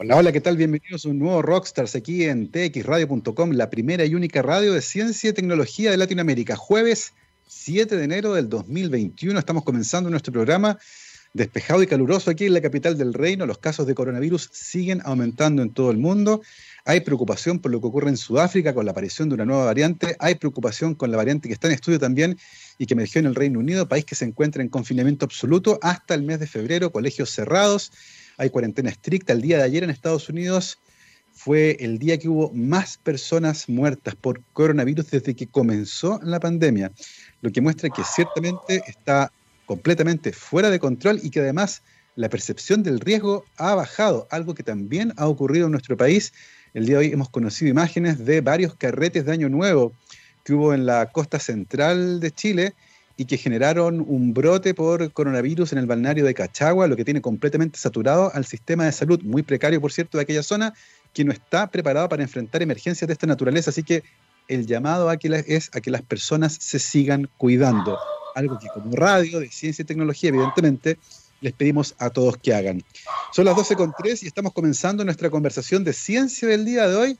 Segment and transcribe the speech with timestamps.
[0.00, 0.56] Hola, hola, ¿qué tal?
[0.56, 5.30] Bienvenidos a un nuevo Rockstars aquí en txradio.com, la primera y única radio de ciencia
[5.30, 6.54] y tecnología de Latinoamérica.
[6.54, 7.14] Jueves
[7.48, 10.78] 7 de enero del 2021 estamos comenzando nuestro programa
[11.34, 13.44] despejado y caluroso aquí en la capital del reino.
[13.44, 16.42] Los casos de coronavirus siguen aumentando en todo el mundo.
[16.84, 20.14] Hay preocupación por lo que ocurre en Sudáfrica con la aparición de una nueva variante.
[20.20, 22.38] Hay preocupación con la variante que está en estudio también
[22.78, 26.14] y que emergió en el Reino Unido, país que se encuentra en confinamiento absoluto hasta
[26.14, 27.90] el mes de febrero, colegios cerrados
[28.38, 29.32] hay cuarentena estricta.
[29.32, 30.78] El día de ayer en Estados Unidos
[31.32, 36.90] fue el día que hubo más personas muertas por coronavirus desde que comenzó la pandemia,
[37.42, 39.30] lo que muestra que ciertamente está
[39.66, 41.82] completamente fuera de control y que además
[42.16, 46.32] la percepción del riesgo ha bajado, algo que también ha ocurrido en nuestro país.
[46.74, 49.92] El día de hoy hemos conocido imágenes de varios carretes de Año Nuevo
[50.44, 52.74] que hubo en la costa central de Chile
[53.18, 57.20] y que generaron un brote por coronavirus en el balneario de Cachagua, lo que tiene
[57.20, 60.72] completamente saturado al sistema de salud, muy precario, por cierto, de aquella zona,
[61.12, 63.70] que no está preparado para enfrentar emergencias de esta naturaleza.
[63.70, 64.04] Así que
[64.46, 67.98] el llamado aquí es a que las personas se sigan cuidando,
[68.36, 70.96] algo que como radio de ciencia y tecnología, evidentemente,
[71.40, 72.84] les pedimos a todos que hagan.
[73.32, 77.18] Son las 12.3 y estamos comenzando nuestra conversación de ciencia del día de hoy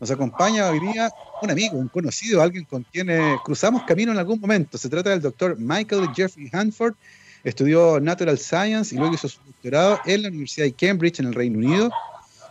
[0.00, 1.12] nos acompaña hoy día
[1.42, 4.78] un amigo, un conocido, alguien con quien eh, cruzamos camino en algún momento.
[4.78, 6.94] Se trata del doctor Michael Jeffrey Hanford.
[7.44, 11.34] Estudió Natural Science y luego hizo su doctorado en la Universidad de Cambridge, en el
[11.34, 11.90] Reino Unido.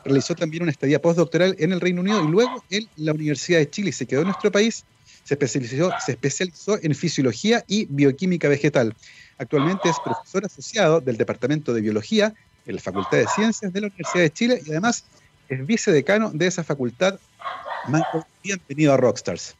[0.06, 3.70] Realizó también una estadía postdoctoral en el Reino Unido y luego en la Universidad de
[3.70, 3.92] Chile.
[3.92, 4.86] Se quedó en nuestro país.
[5.24, 8.96] Se especializó, se especializó en fisiología y bioquímica vegetal.
[9.40, 12.34] Actualmente es profesor asociado del Departamento de Biología
[12.66, 15.04] en la Facultad de Ciencias de la Universidad de Chile y además
[15.50, 17.20] es vicedecano de esa facultad.
[17.88, 19.56] Michael, bienvenido a Rockstars.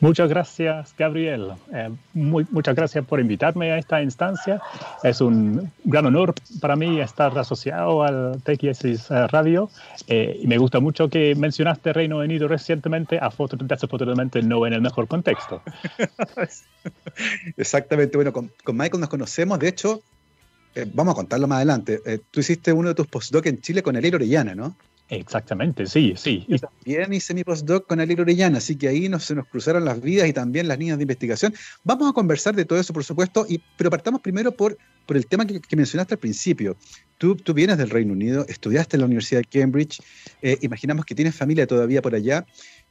[0.00, 1.52] Muchas gracias, Gabriel.
[1.74, 4.62] Eh, muchas gracias por invitarme a esta instancia.
[5.02, 9.68] Es un gran honor para mí estar asociado al TXS Radio
[10.06, 15.08] eh, y me gusta mucho que mencionaste Reino Unido recientemente, afortunadamente no en el mejor
[15.08, 15.62] contexto.
[17.56, 18.16] Exactamente.
[18.16, 19.58] Bueno, con, con Michael nos conocemos.
[19.58, 20.00] De hecho,
[20.74, 22.00] eh, vamos a contarlo más adelante.
[22.04, 24.76] Eh, tú hiciste uno de tus postdoc en Chile con Eliro Orellana, ¿no?
[25.10, 26.44] Exactamente, sí, sí.
[26.48, 29.84] Y también hice mi postdoc con Eliro Orellana, así que ahí nos, se nos cruzaron
[29.84, 31.54] las vidas y también las líneas de investigación.
[31.82, 35.26] Vamos a conversar de todo eso, por supuesto, y, pero partamos primero por, por el
[35.26, 36.76] tema que, mencionaste al principio.
[37.16, 40.02] Tú, tú, vienes del Reino Unido, estudiaste en la Universidad de Cambridge,
[40.42, 42.44] eh, imaginamos que tienes familia todavía por allá.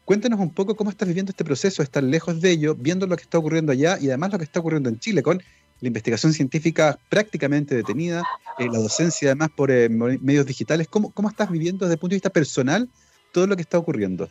[0.03, 3.23] Cuéntanos un poco cómo estás viviendo este proceso, estar lejos de ello, viendo lo que
[3.23, 5.43] está ocurriendo allá y además lo que está ocurriendo en Chile con
[5.81, 8.25] la investigación científica prácticamente detenida,
[8.57, 10.87] eh, la docencia además por eh, medios digitales.
[10.87, 12.89] ¿Cómo, ¿Cómo estás viviendo desde el punto de vista personal
[13.31, 14.29] todo lo que está ocurriendo?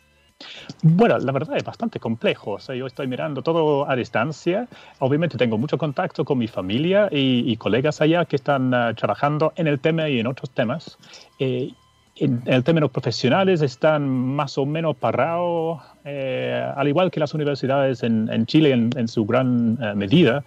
[0.83, 2.51] Bueno, la verdad es bastante complejo.
[2.51, 4.67] O sea, yo estoy mirando todo a distancia.
[4.99, 9.67] Obviamente tengo mucho contacto con mi familia y, colegas allá que están ah, trabajando en
[9.67, 10.97] el tema y en otros temas.
[11.39, 11.71] Eh,
[12.19, 18.03] en, el términos profesionales están más o menos parados, eh, al igual que las universidades
[18.03, 20.43] en, Chile en, su gran eh, medida.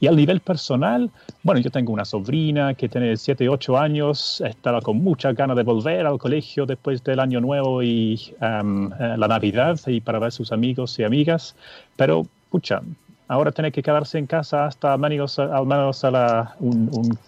[0.00, 1.10] Y al nivel personal,
[1.42, 5.62] bueno, yo tengo una sobrina que tiene 7, 8 años, estaba con mucha ganas de
[5.62, 10.32] volver al colegio después del año nuevo y um, eh, la Navidad y para ver
[10.32, 11.56] sus amigos y amigas,
[11.96, 12.82] pero, pucha,
[13.28, 17.18] ahora tiene que quedarse en casa hasta al menos, al menos a la, un, un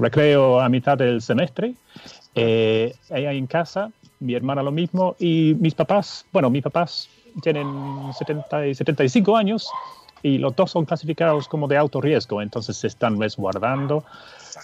[0.00, 1.74] recreo a mitad del semestre.
[2.38, 7.08] Eh, ella en casa, mi hermana lo mismo, y mis papás, bueno, mis papás
[7.42, 7.66] tienen
[8.12, 9.70] 70 y 75 años
[10.22, 14.04] y los dos son clasificados como de alto riesgo, entonces se están resguardando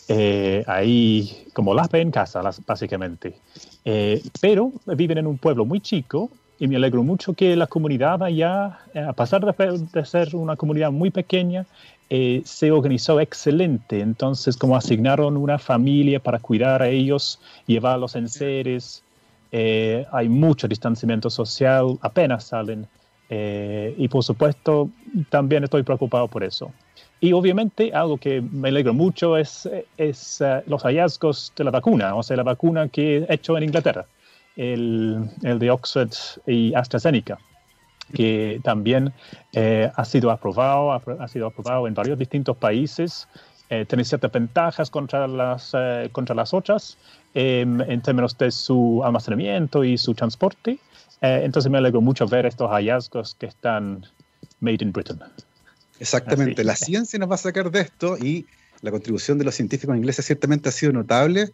[0.09, 3.37] eh, ahí como las ve en casa, básicamente.
[3.84, 8.22] Eh, pero viven en un pueblo muy chico y me alegro mucho que la comunidad
[8.22, 11.66] allá, a pesar de ser una comunidad muy pequeña,
[12.14, 14.00] eh, se organizó excelente.
[14.00, 19.02] Entonces, como asignaron una familia para cuidar a ellos, llevarlos en seres,
[19.50, 22.86] eh, hay mucho distanciamiento social, apenas salen.
[23.30, 24.90] Eh, y por supuesto,
[25.30, 26.70] también estoy preocupado por eso.
[27.18, 32.22] Y obviamente algo que me alegro mucho es, es los hallazgos de la vacuna, o
[32.22, 34.04] sea, la vacuna que he hecho en Inglaterra,
[34.56, 36.12] el, el de Oxford
[36.47, 37.38] y AstraZeneca
[38.13, 39.13] que también
[39.53, 43.28] eh, ha sido aprobado, ha, sido aprobado en varios distintos países.
[43.71, 46.99] Eh, tiene ciertas ventajas contra las, eh, contra las otras
[47.33, 50.78] em, en términos de su almacenamiento y su transporte.
[51.22, 54.04] entonces me alegro mucho ver estos hallazgos que están
[54.60, 55.21] made in Britain.
[56.01, 58.45] Exactamente, la ciencia nos va a sacar de esto y
[58.81, 61.53] la contribución de los científicos ingleses ciertamente ha sido notable.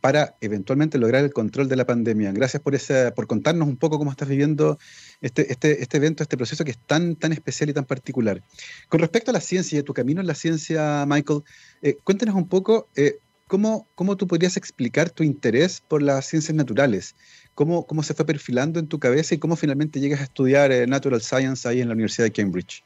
[0.00, 2.32] Para eventualmente lograr el control de la pandemia.
[2.32, 4.78] Gracias por, contarnos un poco cómo estás viviendo
[5.20, 8.42] este, este, este evento, este proceso que es tan, tan especial y tan particular.
[8.88, 11.42] Con respecto a la ciencia y a tu camino en la ciencia, Michael,
[11.82, 16.54] eh, cuéntanos un poco, eh, ¿cómo, ¿cómo tú podrías explicar tu interés por las ciencias
[16.54, 17.16] naturales?
[17.54, 20.86] ¿Cómo, ¿Cómo se fue perfilando en tu cabeza y cómo finalmente llegas a estudiar eh,
[20.86, 22.84] Natural Science ahí en la Universidad de Cambridge?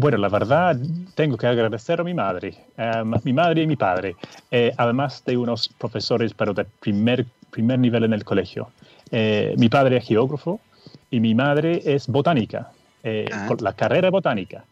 [0.00, 0.76] Bueno, la verdad,
[1.16, 4.14] tengo que agradecer a mi madre, um, mi madre y mi padre,
[4.48, 8.70] eh, además de unos profesores, pero de primer, primer nivel en el colegio.
[9.10, 10.60] Eh, mi padre es geógrafo
[11.10, 12.70] y mi madre es botánica,
[13.02, 13.48] eh, ah.
[13.58, 14.64] la carrera botánica,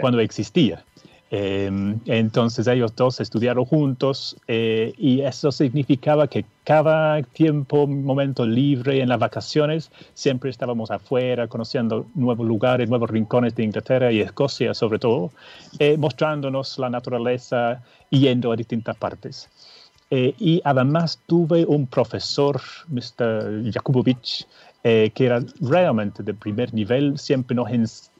[0.00, 0.82] cuando existía.
[1.32, 9.00] Em, entonces ellos dos estudiaron juntos eh, y eso significaba que cada tiempo, momento libre
[9.00, 14.74] en las vacaciones, siempre estábamos afuera conociendo nuevos lugares, nuevos rincones de Inglaterra y Escocia
[14.74, 15.30] sobre todo,
[15.78, 17.80] eh, mostrándonos la naturaleza
[18.10, 19.48] y yendo a distintas partes.
[20.10, 23.70] Eh, y además tuve un profesor, Mr.
[23.72, 24.48] Jakubowicz,
[24.82, 27.70] que era realmente de primer nivel, siempre nos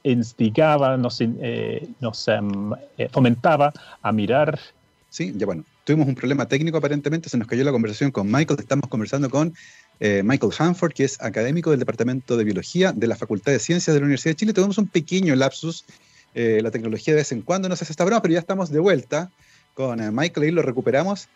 [0.03, 1.89] instigaba, nos, eh,
[2.27, 4.59] em, eh, fomentaba a mirar.
[5.11, 8.61] Sí, ya bueno, tuvimos un problema técnico aparentemente, se nos cayó la conversación con Michael,
[8.61, 9.55] estamos conversando con
[9.99, 13.93] eh, Michael Hanford, que es académico del Departamento de Biología de la Facultad de Ciencias
[13.93, 14.53] de la Universidad de Chile.
[14.53, 15.85] Tuvimos un pequeño lapsus,
[16.33, 19.31] la tecnología de vez en cuando nos hace esta broma, pero ya estamos de vuelta
[19.75, 21.29] con Michael y lo recuperamos.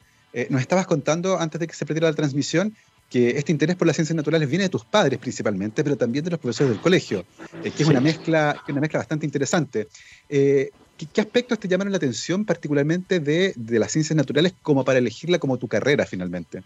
[0.50, 2.76] nos estabas contando antes de que se perdiera la transmisión
[3.14, 6.32] que este interés por las ciencias naturales viene de tus padres principalmente, pero también de
[6.32, 7.24] los profesores del colegio,
[7.62, 9.86] eh, que es una mezcla, una mezcla bastante interesante.
[10.28, 14.98] Eh, ¿qué, aspectos te llamaron la atención particularmente de, de, las ciencias naturales como para
[14.98, 16.64] elegirla como tu carrera finalmente?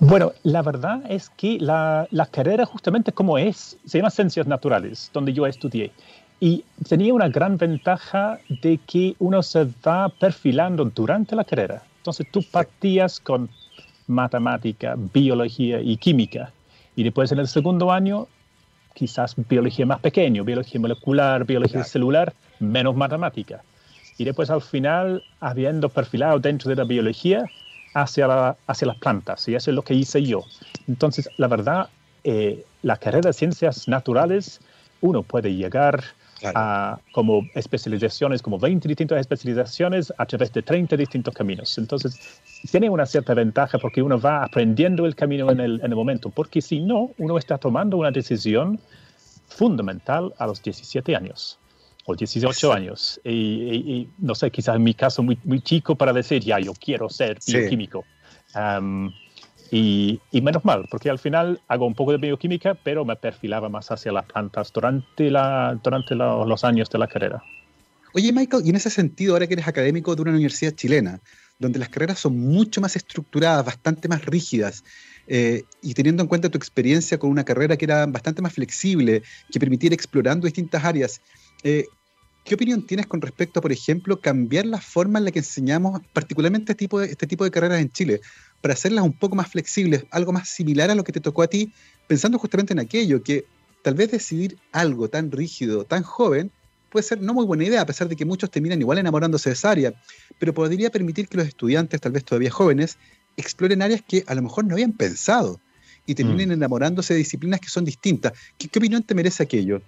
[0.00, 5.08] Bueno, la verdad es que la, la carrera justamente como es, se llama Ciencias Naturales,
[5.14, 5.92] donde yo estudié.
[6.40, 11.84] Y tenía una gran ventaja de que uno se va perfilando durante la carrera.
[11.98, 13.48] Entonces tú partías con
[14.08, 16.52] matemática, biología y química.
[16.96, 18.26] Y después en el segundo año,
[18.94, 23.62] quizás biología más pequeño, biología molecular, biología celular, menos matemática.
[24.16, 27.44] Y después al final, habiendo perfilado dentro de la biología
[27.94, 29.46] hacia, hacia las plantas.
[29.48, 30.42] Y eso es lo que hice yo.
[30.88, 31.88] Entonces, la verdad,
[32.24, 34.60] eh, la carrera de ciencias naturales,
[35.00, 36.02] uno puede llegar
[36.44, 41.76] a como especializaciones, como 20 distintas especializaciones a través de 30 distintos caminos.
[41.78, 42.40] Entonces,
[42.70, 46.30] tiene una cierta ventaja porque uno va aprendiendo el camino en el, en el momento,
[46.30, 48.78] porque si no, uno está tomando una decisión
[49.48, 51.58] fundamental a los 17 años
[52.08, 53.20] o 18 años.
[53.24, 57.08] Y, no sé, quizás en mi caso muy, muy chico para decir, ya, yo quiero
[57.10, 58.04] ser bioquímico.
[59.70, 63.90] Y, menos mal, porque al final hago un poco de bioquímica, pero me perfilaba más
[63.90, 67.42] hacia las plantas durante, la, durante los años de la carrera.
[68.14, 71.20] Oye, Michael, y en ese sentido, ahora que eres académico de una universidad chilena,
[71.58, 74.84] donde las carreras son mucho más estructuradas, bastante más rígidas,
[75.26, 79.22] eh, y teniendo en cuenta tu experiencia con una carrera que era bastante más flexible,
[79.50, 81.20] que permitiera explorando distintas áreas,
[81.64, 81.84] eh,
[82.44, 86.00] ¿qué opinión tienes con respecto a, por ejemplo, cambiar la forma en la que enseñamos
[86.12, 88.20] particularmente este tipo de, este tipo de carreras en Chile?
[88.60, 91.46] para hacerlas un poco más flexibles, algo más similar a lo que te tocó a
[91.46, 91.72] ti,
[92.06, 93.44] pensando justamente en aquello, que
[93.82, 96.50] tal vez decidir algo tan rígido, tan joven,
[96.90, 99.54] puede ser no muy buena idea, a pesar de que muchos terminan igual enamorándose de
[99.54, 99.94] esa área,
[100.38, 102.98] pero podría permitir que los estudiantes, tal vez todavía jóvenes,
[103.36, 105.60] exploren áreas que a lo mejor no habían pensado
[106.06, 106.52] y terminen mm.
[106.52, 108.32] enamorándose de disciplinas que son distintas.
[108.56, 109.82] ¿Qué, ¿Qué, opinión te merece aquello?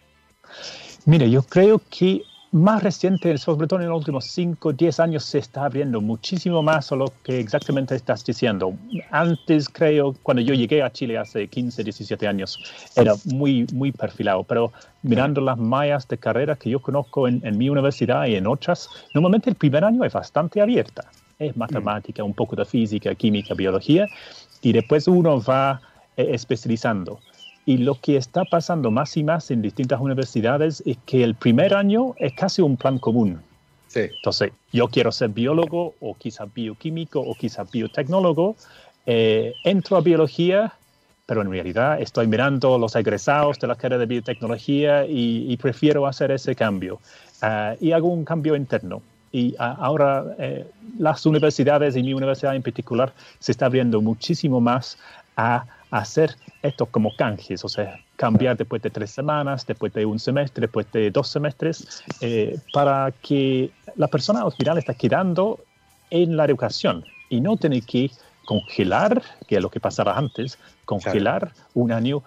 [1.06, 5.38] Mire, yo creo que más reciente, sobre todo en los últimos 5, 10 años, se
[5.38, 8.75] está abriendo muchísimo más a lo que exactamente estás diciendo.
[9.11, 12.58] Antes, creo, cuando yo llegué a Chile hace 15, 17 años,
[12.96, 14.72] era muy, muy perfilado, pero
[15.03, 19.51] mirando las mallas de carrera que yo conozco en, mi universidad y en otras, normalmente
[19.51, 21.05] el primer año es bastante abierta.
[21.39, 24.08] Es matemática, un poco de física, química, biología,
[24.60, 25.81] y después uno va
[26.17, 27.20] eh, especializando.
[27.70, 31.72] Y lo que está pasando más y más en distintas universidades es que el primer
[31.72, 33.41] año es casi un plan común.
[33.86, 34.00] Sí.
[34.17, 38.56] Entonces, yo quiero ser biólogo o quizá bioquímico o quizá biotecnólogo.
[39.06, 40.72] Eh, entro a biología,
[41.27, 46.32] pero en realidad estoy mirando los egresados de la carrera de biotecnología y, prefiero hacer
[46.32, 46.98] ese cambio.
[47.41, 49.00] Ah, y hago un cambio interno.
[49.31, 50.67] Y ahora eh,
[50.98, 54.98] las universidades y mi universidad en particular se está abriendo muchísimo más
[55.36, 60.19] a hacer esto como canjes, o sea, cambiar después de tres semanas, después de un
[60.19, 65.61] semestre, después de dos semestres, eh, para que la persona al final está quedando
[66.11, 68.11] en la educación y no tiene que
[68.44, 72.23] congelar, que es lo que pasaba antes, congelar un año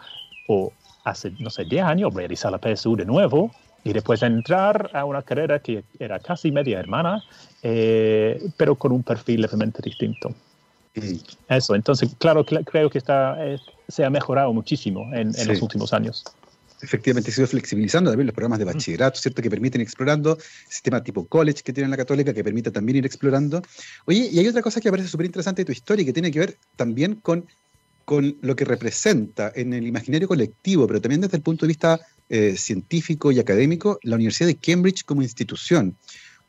[0.48, 0.72] o
[1.03, 3.51] hace, no sé, 10 años, realizar la PSU de nuevo
[3.84, 7.24] y después entrar a una carrera que era casi media hermana,
[7.62, 10.34] eh, pero con un perfil levemente distinto.
[11.50, 13.57] Eso, entonces, claro, creo que está, eh,
[13.88, 16.23] se ha mejorado muchísimo en, los últimos años.
[16.81, 19.41] efectivamente se ha ido flexibilizando también los programas de bachillerato, ¿cierto?
[19.41, 20.38] Que permiten ir explorando,
[20.69, 23.62] sistema tipo college que tiene la católica, que permite también ir explorando.
[24.05, 26.29] Oye, y hay otra cosa que parece súper interesante de tu historia y que tiene
[26.29, 27.47] que ver también con,
[28.05, 32.00] con lo que representa en el imaginario colectivo, pero también desde el punto de vista
[32.29, 35.97] eh, científico y académico, la Universidad de Cambridge como institución,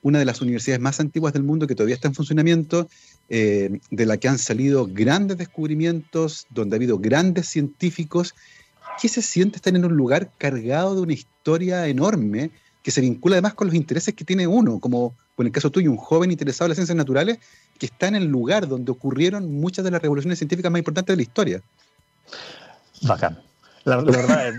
[0.04, 2.88] una de las universidades más antiguas del mundo que todavía está en funcionamiento,
[3.30, 8.34] eh, de la que han salido grandes descubrimientos, donde ha habido grandes científicos
[9.00, 12.50] ¿qué se siente estar en un lugar cargado de una historia enorme
[12.82, 15.90] que se vincula además con los intereses que tiene uno, como en el caso tuyo,
[15.90, 17.38] un joven interesado en las ciencias naturales
[17.78, 21.16] que está en el lugar donde ocurrieron muchas de las revoluciones científicas más importantes de
[21.16, 21.62] la historia?
[23.02, 23.38] Bacán.
[23.84, 24.54] La, verdad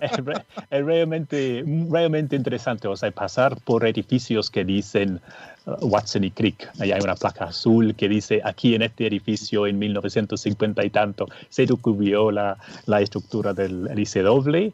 [0.70, 5.20] es, realmente, realmente interesante, o sea, pasar por edificios que dicen
[5.66, 6.70] uh, Watson y Crick.
[6.78, 11.26] Allá hay una placa azul que dice aquí en este edificio en 1950 y tanto
[11.48, 14.72] se descubrió la, la estructura del ICW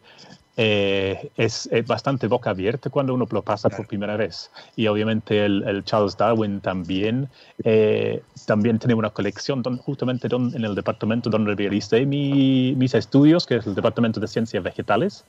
[0.56, 4.50] eh, es, bastante boca abierta cuando uno lo pasa por primera vez.
[4.76, 7.28] Y obviamente el, Charles Darwin también,
[7.64, 13.66] eh, también tiene una colección justamente en el departamento donde realicé mis estudios, que es
[13.66, 15.24] el Departamento de Ciencias Vegetales,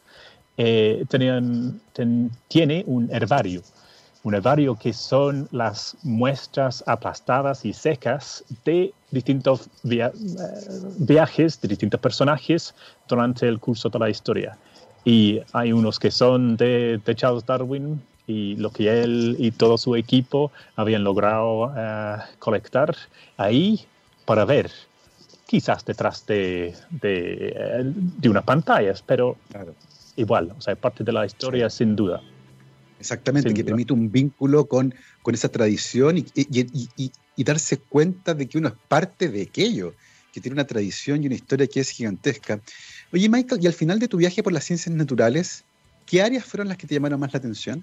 [0.58, 1.82] eh, tenían,
[2.48, 3.62] tiene un herbario.
[4.24, 12.74] Un herbario que son las muestras aplastadas y secas de distintos viajes de distintos personajes
[13.08, 14.58] durante el curso de la historia.
[15.06, 19.96] Y hay unos que son de, Charles Darwin y lo que él y todo su
[19.96, 22.96] equipo habían logrado eh, colectar
[23.38, 23.86] ahí
[24.26, 24.72] para ver,
[25.46, 29.38] quizás detrás de, de, de unas pantallas, pero
[30.16, 32.22] igual, o sea, parte de la historia sin duda.
[33.00, 38.48] Exactamente, que permite un vínculo con, con esa tradición y, y, y, darse cuenta de
[38.48, 39.94] que uno es parte de aquello,
[40.32, 42.62] que tiene una tradición y una historia que es gigantesca.
[43.16, 45.64] Oye, Michael, y al final de tu viaje por las ciencias naturales,
[46.06, 47.82] ¿qué áreas fueron las que te llamaron más la atención?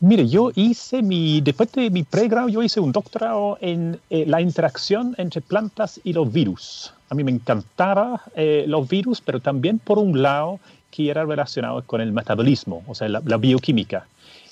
[0.00, 4.40] Mire, yo hice mi, después de mi pregrado, yo hice un doctorado en eh, la
[4.40, 6.92] interacción entre plantas y los virus.
[7.08, 10.58] A mí me encantaba eh, los virus, pero también por un lado
[10.90, 14.08] que era relacionado con el metabolismo, o sea, la, bioquímica,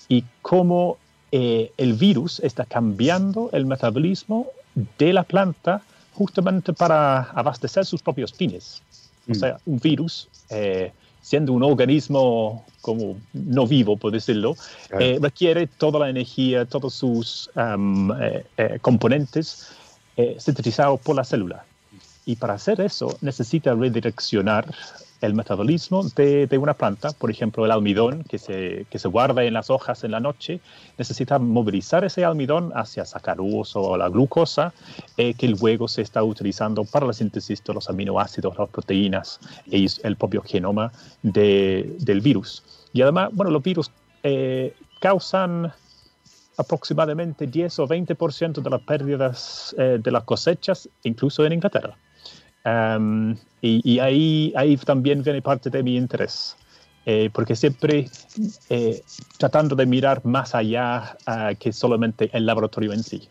[0.09, 0.99] y cómo
[1.33, 4.47] eh, el virus está cambiando el metabolismo
[4.99, 5.83] de la planta
[6.15, 8.83] justamente para abastecer sus propios fines.
[9.31, 14.57] O sea, un virus, eh, siendo un organismo como no vivo, por decirlo,
[14.99, 19.69] eh, requiere toda la energía, todos sus eh, componentes
[20.39, 21.65] sintetizados por la célula.
[22.25, 24.75] Y para hacer eso necesita redireccionar
[25.21, 29.45] el metabolismo de, de, una planta, por ejemplo el almidón que se, que se guarda
[29.45, 30.61] en las hojas en la noche,
[30.97, 34.73] necesita movilizar ese almidón hacia sacarosa o la glucosa
[35.17, 39.87] eh, que luego se está utilizando para la síntesis de los aminoácidos, las proteínas y
[40.03, 42.63] el propio genoma de, del virus.
[42.93, 43.91] Y además, bueno, los virus
[44.23, 45.73] eh, causan
[46.57, 51.97] aproximadamente 10 o 20% de las pérdidas eh, de las cosechas, incluso en Inglaterra.
[52.65, 56.57] Um, y, ahí, ahí también viene parte de mi interés,
[57.07, 58.09] eh, porque siempre
[58.69, 59.03] eh,
[59.37, 63.29] tratando de mirar más allá uh, que solamente el laboratorio en sí.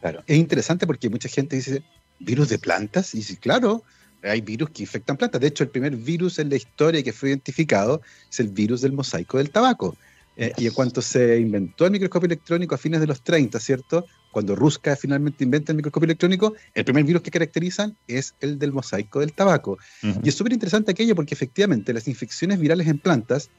[0.00, 1.82] Claro, es interesante porque mucha gente dice,
[2.18, 3.14] ¿virus de plantas?
[3.14, 3.82] Y dice, claro,
[4.22, 5.40] hay virus que infectan plantas.
[5.40, 8.92] De hecho, el primer virus en la historia que fue identificado es el virus del
[8.92, 9.96] mosaico del tabaco.
[10.36, 14.06] Eh, y en cuanto se inventó el microscopio electrónico a fines de los 30, ¿cierto?
[14.32, 18.72] Cuando Ruska finalmente inventa el microscopio electrónico, el primer virus que caracterizan es el del
[18.72, 19.78] mosaico del tabaco.
[20.02, 23.50] Y es súper interesante aquello porque efectivamente las infecciones virales en plantas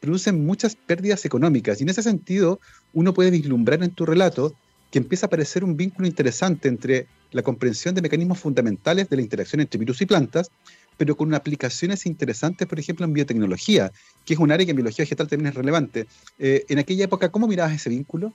[0.00, 1.78] producen muchas pérdidas económicas.
[1.78, 2.60] Y en ese sentido,
[2.92, 4.56] uno puede vislumbrar en tu relato
[4.90, 9.22] que empieza a aparecer un vínculo interesante entre la comprensión de mecanismos fundamentales de la
[9.22, 10.50] interacción entre virus y plantas
[10.96, 13.92] pero con aplicaciones interesantes, por ejemplo, en biotecnología,
[14.24, 16.06] que es un área que en biología vegetal también es relevante.
[16.38, 18.32] Eh, en aquella época, ¿cómo mirabas ese vínculo?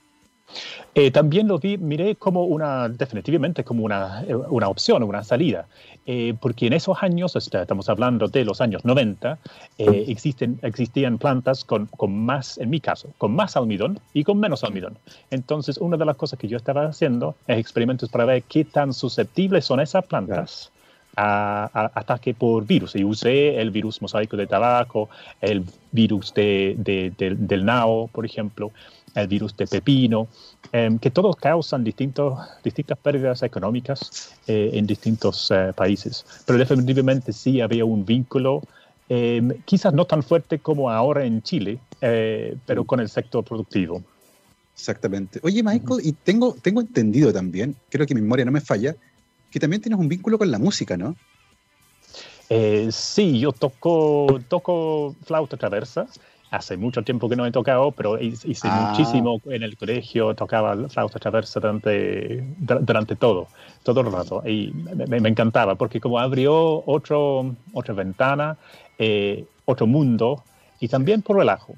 [0.94, 5.66] Eh, también lo vi, miré como una, definitivamente como una, eh, una opción, una salida,
[6.40, 9.38] porque en esos años, estamos hablando de los años 90,
[9.76, 14.64] existen, existían plantas con, con, más, en mi caso, con más almidón y con menos
[14.64, 14.96] almidón.
[15.30, 18.94] Entonces, una de las cosas que yo estaba haciendo es experimentos para ver qué tan
[18.94, 20.72] susceptibles son esas plantas
[21.18, 22.94] a, ataque por virus.
[22.94, 25.08] Y usé el virus mosaico de tabaco,
[25.40, 26.76] el virus de,
[27.18, 28.70] del nao, por ejemplo,
[29.20, 30.28] el virus de pepino,
[30.72, 36.24] em, que todos causan distintos, distintas pérdidas económicas eh, en distintos eh, países.
[36.46, 38.62] Pero definitivamente sí había un vínculo,
[39.08, 44.02] em, quizás no tan fuerte como ahora en Chile, eh, pero con el sector productivo.
[44.74, 45.40] Exactamente.
[45.42, 48.94] Oye, Michael, y tengo, tengo entendido también, creo que mi memoria no me falla,
[49.50, 51.16] que también tienes un vínculo con la música, ¿no?
[52.50, 56.06] Eh, sí, yo toco, toco flauta traversa.
[56.50, 58.88] Hace mucho tiempo que no he tocado, pero hice ah.
[58.90, 63.48] muchísimo en el colegio, tocaba flauta traversa durante, durante todo,
[63.82, 64.42] todo el rato.
[64.46, 68.56] Y me, encantaba, porque como abrió otro, otra ventana,
[68.98, 70.42] eh, otro mundo,
[70.80, 71.74] y también por relajo.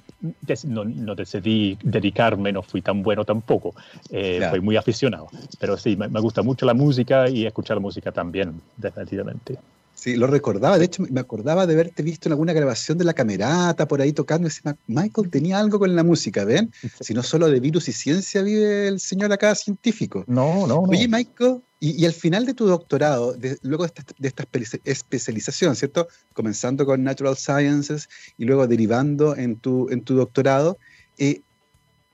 [0.65, 3.75] No, no, decidí dedicarme, no fui tan bueno tampoco.
[4.11, 5.29] Eh, Fui muy aficionado.
[5.59, 9.59] Pero sí, me, me, gusta mucho la música y escuchar música también, definitivamente.
[10.01, 10.79] Sí, lo recordaba.
[10.79, 14.15] De hecho, me acordaba de haberte visto en alguna grabación de la camerata por ahí
[14.15, 14.49] tocando.
[14.87, 16.73] Michael tenía algo con la música, ¿ven?
[17.01, 20.25] Si no solo de virus y ciencia vive el señor acá científico.
[20.27, 20.89] No, no, no.
[20.89, 24.47] Oye, Michael, y, al final de tu doctorado, luego de esta,
[24.85, 26.09] especialización, ¿cierto?
[26.33, 30.79] Comenzando con Natural Sciences y luego derivando en tu, en tu doctorado,
[31.19, 31.43] eh,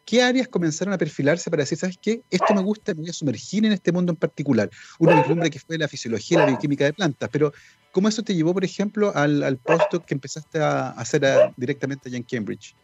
[0.06, 2.22] ¿qué áreas comenzaron a perfilarse para decir, ¿sabes qué?
[2.30, 4.70] Esto me gusta, me voy a sumergir en este mundo en particular.
[4.98, 7.52] Uno nombre que fue la fisiología y la bioquímica de plantas, pero
[7.92, 11.22] ¿cómo eso te llevó, por ejemplo, al, al postdoc que empezaste a hacer
[11.56, 12.74] directamente allá en Cambridge?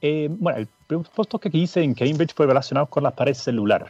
[0.00, 0.68] Eh, bueno, el
[1.14, 3.88] postdoc que hice en Cambridge fue relacionado con la pared celular.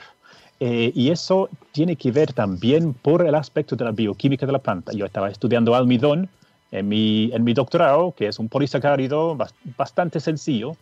[0.61, 4.59] Eh, y eso tiene que ver también por el aspecto de la bioquímica de la
[4.59, 4.93] planta.
[4.93, 6.29] Yo estaba estudiando almidón
[6.73, 9.37] en mi, en mi doctorado, que es un polisacárido
[9.77, 10.77] bastante sencillo,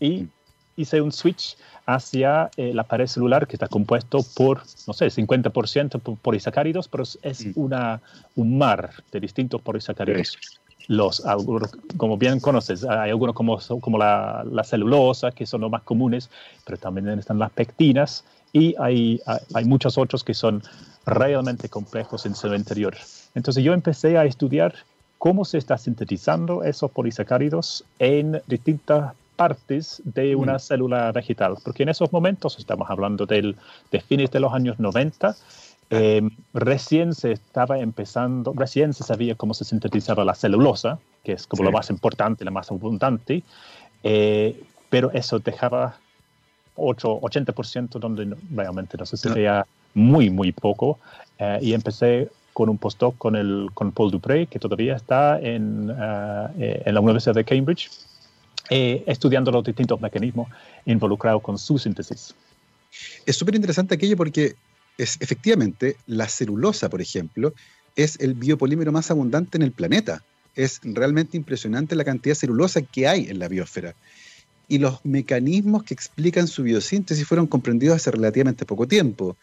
[0.00, 0.28] y
[0.78, 1.56] hice un switch
[1.86, 7.02] hacia eh, la pared celular que está compuesto por, no sé, 50% por polisacáridos, pero
[7.02, 7.52] es mm.
[7.56, 8.00] una,
[8.36, 10.38] un mar de distintos polisacáridos.
[10.86, 11.22] Los,
[11.98, 16.30] como bien conoces, hay algunos como, como la, la celulosa, que son los más comunes,
[16.64, 19.20] pero también están las pectinas, y hay,
[19.54, 20.62] hay muchos otros que son
[21.04, 22.96] realmente complejos en su interior.
[23.34, 24.74] Entonces yo empecé a estudiar
[25.18, 30.58] cómo se está sintetizando esos polisacáridos en distintas partes de una mm.
[30.58, 33.54] célula vegetal, porque en esos momentos, estamos hablando del,
[33.92, 35.36] de fines de los años 90,
[35.90, 41.46] em, recién se estaba empezando, recién se sabía cómo se sintetizaba la celulosa, que es
[41.46, 43.44] como lo más importante, la más abundante,
[44.02, 45.98] eh, pero eso dejaba
[46.74, 49.64] 8, 80% donde realmente no se sabía
[49.94, 50.98] muy, muy poco.
[51.38, 55.94] Eh, y empecé con un postdoc con, el, con Paul Dupré, que todavía está en,
[55.96, 57.88] eh, en la Universidad de Cambridge,
[58.70, 60.48] eh, estudiando los distintos mecanismos
[60.86, 62.34] involucrados con su síntesis.
[63.26, 64.56] Es súper interesante aquello porque
[64.96, 67.52] es, efectivamente la celulosa, por ejemplo,
[67.96, 70.22] es el biopolímero más abundante en el planeta.
[70.54, 73.94] Es realmente impresionante la cantidad de celulosa que hay en la biosfera
[74.68, 79.36] y los mecanismos que explican su biosíntesis fueron comprendidos hace relativamente poco tiempo.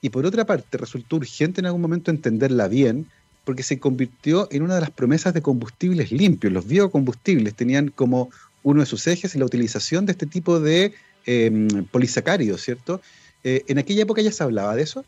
[0.00, 3.06] Y por otra parte, resultó urgente en algún momento entenderla bien,
[3.44, 6.52] porque se convirtió en una de las promesas de combustibles limpios.
[6.52, 8.30] Los biocombustibles tenían como
[8.62, 10.92] uno de sus ejes la utilización de este tipo de
[11.26, 13.00] em, polisacáridos, ¿cierto?
[13.44, 15.04] Eh, ¿En aquella época ya se hablaba de eso?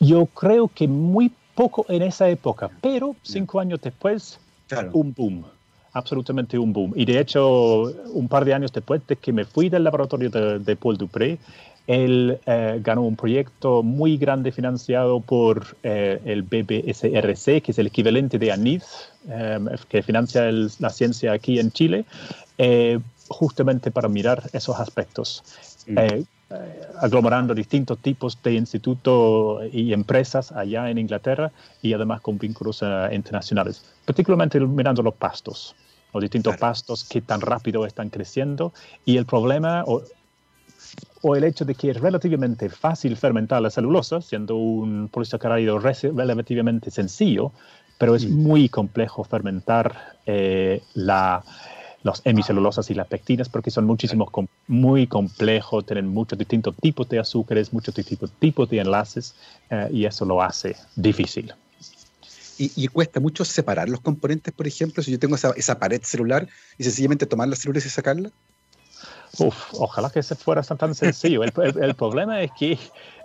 [0.00, 4.38] Yo creo que muy poco en esa época, pero cinco años después,
[4.92, 5.44] un boom
[5.92, 6.92] absolutamente un boom.
[6.94, 10.76] Y de hecho, un par de años después de que me fui del laboratorio de,
[10.76, 11.38] Paul Dupré,
[11.88, 17.86] él eh, ganó un proyecto muy grande financiado por eh, el BBSRC, que es el
[17.86, 18.82] equivalente de ANID,
[19.30, 22.04] eh, que financia la ciencia aquí en Chile,
[23.28, 25.42] justamente para mirar esos aspectos.
[25.86, 26.24] Mm.
[27.00, 33.82] aglomerando distintos tipos de institutos y empresas allá en Inglaterra y además con vínculos internacionales,
[34.04, 35.74] particularmente mirando los pastos
[36.12, 38.72] los distintos pastos que tan rápido están creciendo
[39.04, 40.02] y el problema o,
[41.22, 47.52] el hecho de que es relativamente fácil fermentar la celulosa, siendo un polisacárido relativamente sencillo,
[47.98, 51.42] pero es muy complejo fermentar eh, la,
[52.02, 54.28] los hemicelulosas y las pectinas porque son muchísimos,
[54.68, 59.34] muy complejos, tienen muchos distintos tipos de azúcares, muchos distintos tipos de enlaces
[59.70, 61.52] eh, y eso lo hace difícil
[62.58, 66.84] y, cuesta mucho separar los componentes, por ejemplo, si yo tengo esa, pared celular y
[66.84, 68.32] sencillamente tomar las células y sacarlas.
[69.38, 71.42] Uf, ojalá que se fuera tan, sencillo.
[71.42, 72.78] el, problema es que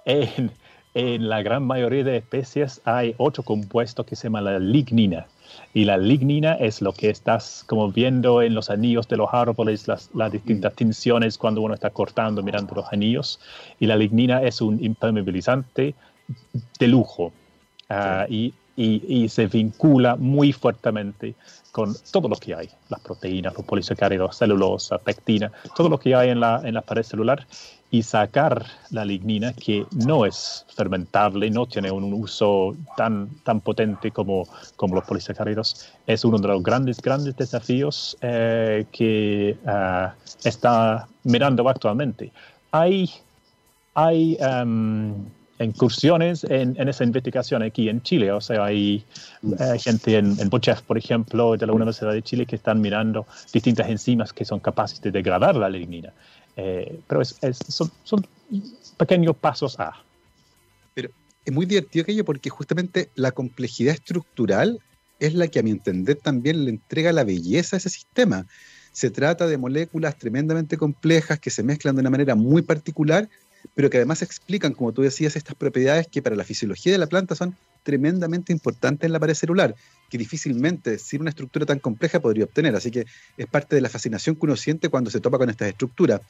[0.06, 0.52] en,
[0.94, 5.28] en, la gran mayoría de especies hay otro compuesto que se llama la lignina.
[5.74, 9.88] Y la lignina es lo que estás como viendo en los anillos de los árboles,
[9.88, 10.76] las, las distintas mm.
[10.76, 13.40] tinciones cuando uno está cortando, mirando los anillos.
[13.80, 15.96] Y la lignina es un impermeabilizante
[16.80, 17.32] de lujo.
[17.90, 21.36] Ah, y y, se vincula muy fuertemente
[21.72, 26.30] con todo lo que hay, las proteínas, los polisacáridos, celulosa, pectina, todo lo que hay
[26.30, 27.46] en la, en la pared celular
[27.94, 34.10] y sacar la lignina que no es fermentable, no tiene un, uso tan, tan potente
[34.10, 40.10] como, como los polisacáridos, es uno de los grandes, grandes desafíos eh, que uh,
[40.44, 42.32] está mirando actualmente.
[42.72, 43.12] Hay,
[43.94, 45.14] hay um,
[45.64, 48.32] incursiones en, esa investigación aquí en Chile.
[48.32, 49.04] O sea, hay
[49.60, 53.26] eh, gente en, en Bochef, por ejemplo, de la Universidad de Chile, que están mirando
[53.52, 56.14] distintas enzimas que son capaces de degradar la lignina.
[56.56, 58.26] Eh, pero es, son, son,
[58.98, 59.94] pequeños pasos a.
[60.94, 61.10] Pero
[61.46, 64.80] es muy divertido aquello porque justamente la complejidad estructural
[65.20, 68.46] es la que a mi entender también le entrega la belleza a ese sistema.
[68.92, 73.28] Se trata de moléculas tremendamente complejas que se mezclan de una manera muy particular,
[73.76, 77.08] pero que además explican, como tú decías, estas propiedades que para la fisiología de la
[77.08, 79.76] planta son tremendamente importantes en la pared celular,
[80.10, 82.76] que difícilmente sin una estructura tan compleja podría obtener.
[82.76, 83.06] Así que
[83.38, 86.22] es parte de la fascinación que uno siente cuando se topa con estas estructuras.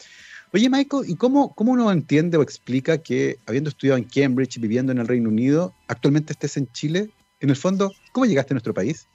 [0.52, 4.91] Oye, Michael, ¿y cómo, cómo uno entiende o explica que, habiendo estudiado en Cambridge, viviendo
[4.91, 7.10] en el Reino Unido, actualmente estés en Chile?
[7.39, 9.08] En el fondo, ¿cómo llegaste a nuestro país?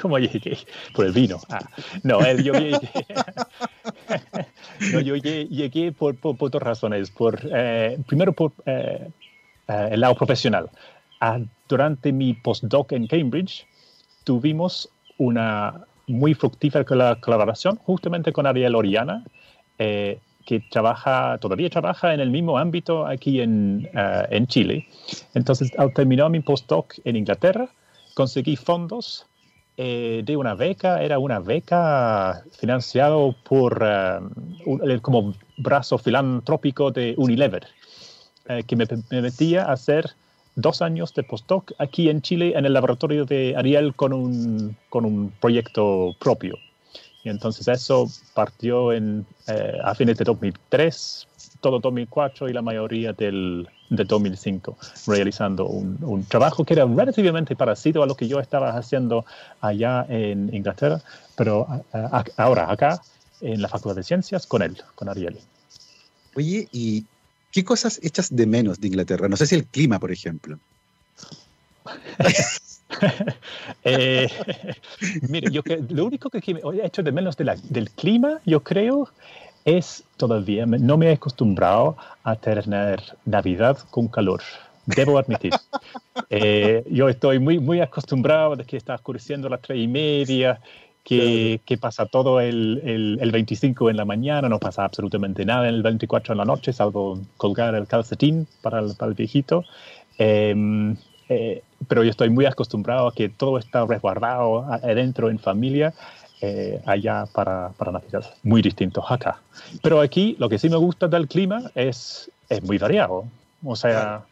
[0.00, 0.58] ¿Cómo llegué?
[0.94, 1.38] Por el vino.
[1.48, 1.60] Ah,
[2.02, 2.90] no, yo llegué,
[4.92, 7.10] no, yo llegué, por, por, dos razones.
[7.10, 9.08] Por, eh, primero, por eh,
[9.68, 10.70] eh, el lado profesional.
[11.20, 13.66] Ah, durante mi postdoc en Cambridge,
[14.24, 19.24] tuvimos una muy fructífera colaboración justamente con Ariel Oriana,
[19.78, 24.86] que trabaja, todavía trabaja en el mismo ámbito aquí en, en Chile.
[25.34, 27.68] Entonces, al terminar mi postdoc en Inglaterra,
[28.14, 29.26] conseguí fondos
[29.76, 37.66] eh, de una beca, era una beca financiado por eh, como brazo filantrópico de Unilever,
[38.46, 40.10] eh, que me permitía hacer
[40.54, 45.04] dos años de postdoc aquí en Chile en el laboratorio de Ariel con un, con
[45.04, 46.56] un proyecto propio.
[47.24, 49.26] Y entonces eso partió en,
[49.82, 51.26] a fines de 2003,
[51.64, 58.02] todo 2004 y la mayoría del, de 2005, realizando un, trabajo que era relativamente parecido
[58.02, 59.24] a lo que yo estaba haciendo
[59.62, 61.00] allá en Inglaterra,
[61.34, 61.66] pero
[62.36, 63.00] ahora acá
[63.40, 65.38] en la Facultad de Ciencias con él, con Ariel.
[66.34, 67.06] Oye, ¿y
[67.50, 69.26] qué cosas echas de menos de Inglaterra?
[69.26, 70.58] No sé si el clima, por ejemplo.
[73.84, 74.28] eh,
[75.30, 79.08] mire, yo lo único que he hecho de menos de la, del clima, yo creo,
[79.64, 84.42] es todavía, no me he acostumbrado a tener Navidad con calor.
[84.86, 85.52] Debo admitir.
[86.30, 90.60] Eh, yo estoy muy, muy acostumbrado de que está oscureciendo a las tres y media,
[91.04, 95.68] que, que pasa todo el, el, el, 25 en la mañana, no pasa absolutamente nada
[95.68, 99.64] en el 24 en la noche, salvo colgar el calcetín para el, para el viejito.
[100.18, 100.96] Em,
[101.28, 105.92] eh, pero yo estoy muy acostumbrado a que todo está resguardado adentro en familia
[106.46, 109.40] eh, allá para, para Navidad, muy distintos acá.
[109.82, 113.24] Pero aquí lo que sí me gusta del clima es, es muy variado,
[113.64, 114.24] o sea,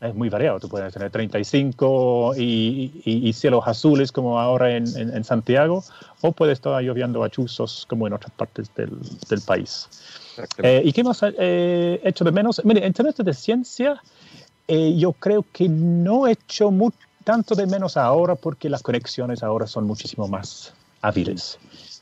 [0.00, 0.60] es muy variado.
[0.60, 5.82] Tú puedes tener 35 y, y, cielos azules como ahora en, en, Santiago,
[6.20, 8.96] o puede estar lloviendo a chuzos como en otras partes del,
[9.28, 9.88] del país.
[10.62, 12.64] Eh, ¿Y qué más he eh, hecho de menos?
[12.64, 14.00] Mire, en términos de ciencia,
[14.68, 19.66] yo creo que no he hecho mucho tanto de menos ahora porque las conexiones ahora
[19.66, 21.58] son muchísimo más hábiles.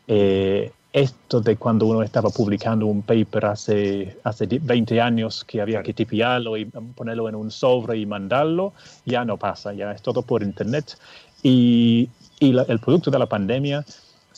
[0.06, 5.82] Eh, esto de cuando uno estaba publicando un paper hace, hace 20 años que había
[5.82, 8.72] que tipiarlo y ponerlo en un sobre y mandarlo,
[9.04, 10.96] ya no pasa, ya es todo por internet.
[11.42, 12.08] Y,
[12.40, 13.84] y el producto de la pandemia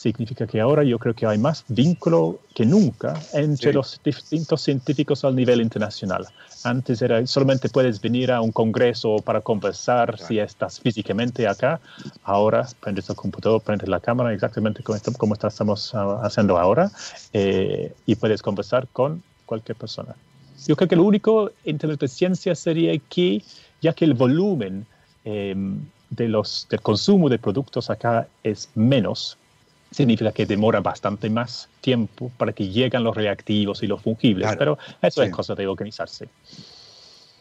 [0.01, 5.25] significa que ahora yo creo que hay más vínculo que nunca entre los distintos científicos
[5.25, 6.27] al nivel internacional.
[6.65, 11.81] Antes era solamente puedes venir a un congreso para conversar si estás físicamente acá.
[12.25, 16.91] Ahora prendes el computador, prendes la cámara, exactamente como, como estamos ah, haciendo ahora,
[17.33, 20.15] eh, y puedes conversar con cualquier persona.
[20.67, 23.43] Yo creo que lo único en términos de ciencia sería que,
[23.81, 24.87] ya que el volumen
[25.25, 29.39] em, de los, del consumo de productos acá es menos,
[29.91, 34.79] significa que demora bastante más tiempo para que lleguen los reactivos y los fungibles, pero
[35.03, 36.29] eso es cosa de organizarse.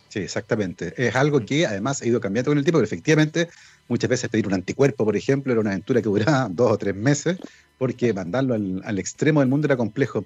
[0.09, 0.91] Sí, exactamente.
[0.97, 3.47] Es algo que además ha ido cambiando con el tiempo, pero efectivamente
[3.87, 6.95] muchas veces pedir un anticuerpo, por ejemplo, era una aventura que duraba dos o tres
[6.95, 7.37] meses,
[7.77, 10.25] porque mandarlo al, extremo del mundo era complejo.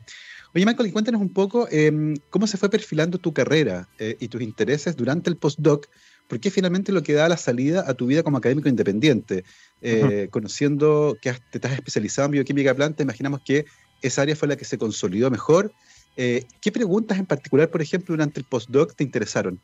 [0.55, 4.41] Oye, Michael, cuéntanos un poco em, cómo se fue perfilando tu carrera eh, y tus
[4.41, 5.88] intereses durante el postdoc,
[6.27, 9.43] porque es finalmente lo que da la salida a tu vida como académico independiente.
[9.81, 13.65] Eh, conociendo que te estás especializado en bioquímica de planta, imaginamos que
[14.01, 15.73] esa área fue la que se consolidó mejor.
[16.15, 19.59] Eh, ¿Qué preguntas en particular, por ejemplo, durante el postdoc te interesaron?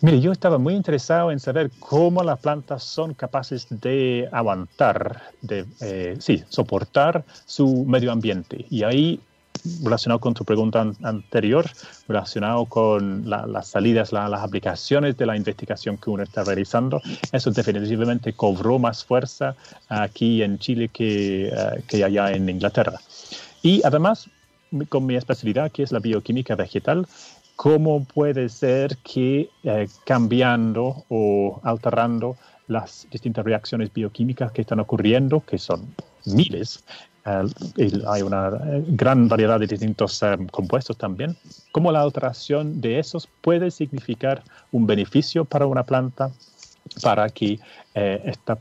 [0.00, 5.66] Mire, yo estaba muy interesado en saber cómo las plantas son capaces de aguantar, de
[5.80, 8.64] eh, sí, soportar su medio ambiente.
[8.70, 9.20] Y ahí
[9.82, 11.66] relacionado con tu pregunta anterior,
[12.06, 17.00] relacionado con las salidas, las aplicaciones de la investigación que uno está realizando,
[17.32, 19.54] eso definitivamente cobró más fuerza
[19.88, 22.98] aquí en Chile que, eh, que allá en Inglaterra.
[23.62, 24.28] Y además,
[24.88, 27.06] con mi especialidad, que es la bioquímica vegetal,
[27.56, 32.36] cómo puede ser que eh, cambiando o alterando
[32.68, 35.94] las distintas reacciones bioquímicas que están ocurriendo, que son
[36.26, 36.84] miles,
[37.26, 41.36] eh, hay una eh, gran variedad de distintos compuestos también,
[41.72, 46.30] cómo la alteración de esos puede significar un beneficio para una planta
[47.02, 47.58] para que
[47.94, 48.56] está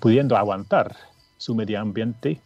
[0.00, 0.94] pudiendo aguantar
[1.38, 2.42] su medio ambiente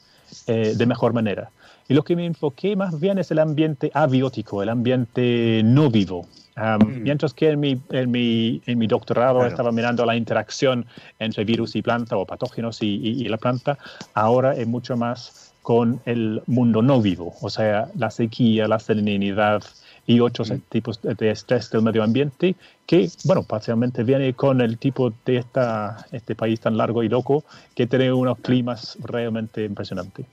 [0.47, 1.51] de mejor manera.
[1.89, 6.27] Y lo que me enfoqué más bien es el ambiente abiótico, el ambiente no vivo.
[6.57, 7.03] Mm.
[7.03, 10.87] Mientras que en mi, en mi, en mi doctorado estaba mirando la interacción
[11.19, 13.77] entre virus y planta o patógenos y, y, la planta,
[14.15, 19.63] ahora es mucho más con el mundo no vivo, o sea, la sequía, la salinidad
[20.07, 20.59] y otros mm.
[20.69, 22.55] tipos de estrés del medio ambiente
[22.87, 27.45] que, bueno, parcialmente viene con el tipo de esta, este país tan largo y loco
[27.75, 30.27] que tiene unos climas realmente impresionantes.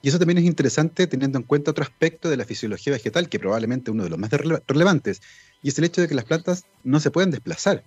[0.00, 3.38] Y eso también es interesante teniendo en cuenta otro aspecto de la fisiología vegetal, que
[3.38, 5.20] probablemente uno de los más relevantes,
[5.62, 7.82] y es el hecho de que las plantas no se pueden desplazar.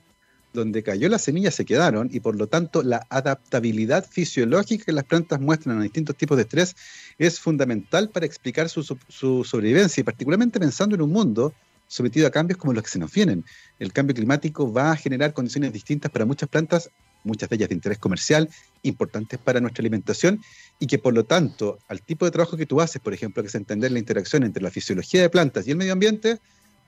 [0.53, 5.05] Donde cayó la semilla se quedaron y por lo tanto la adaptabilidad fisiológica que las
[5.05, 6.75] plantas muestran a distintos tipos de estrés
[7.17, 11.53] es fundamental para explicar su, su sobrevivencia y particularmente pensando en un mundo
[11.87, 13.45] sometido a cambios como los que se nos vienen.
[13.79, 16.89] El cambio climático va a generar condiciones distintas para muchas plantas
[17.23, 18.49] muchas de ellas de interés comercial,
[18.83, 20.41] importantes para nuestra alimentación
[20.79, 23.49] y que por lo tanto al tipo de trabajo que tú haces, por ejemplo, que
[23.49, 26.39] es entender la interacción entre la fisiología de plantas y el medio ambiente,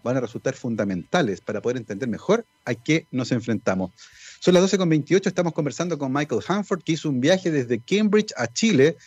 [0.04, 3.92] van a resultar fundamentales para poder entender mejor a qué nos enfrentamos.
[4.40, 8.48] Son las 12.28, estamos conversando con Michael Hanford, que hizo un viaje desde Cambridge a
[8.48, 8.98] Chile,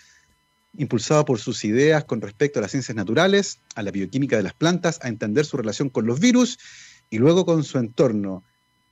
[0.79, 4.55] impulsado por sus ideas con respecto a las ciencias naturales, a la bioquímica de las
[4.55, 6.59] plantas, a entender su relación con los virus
[7.11, 8.43] y luego con su entorno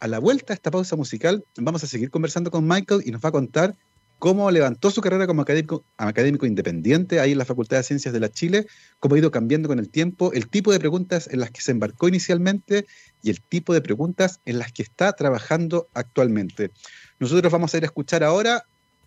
[0.04, 3.24] a la vuelta a esta pausa musical, vamos a seguir conversando con Michael y nos
[3.24, 3.74] va a contar
[4.18, 8.20] cómo levantó su carrera como académico, académico, independiente ahí en la Facultad de Ciencias de
[8.20, 8.66] la Chile,
[9.00, 11.70] cómo ha ido cambiando con el tiempo, el tipo de preguntas en las que se
[11.70, 12.84] embarcó inicialmente
[13.22, 16.70] y el tipo de preguntas en las que está trabajando actualmente.
[17.18, 18.66] Nosotros vamos a ir a escuchar ahora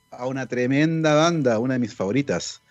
[0.09, 2.63] a una tremenda banda, una de mis favoritas,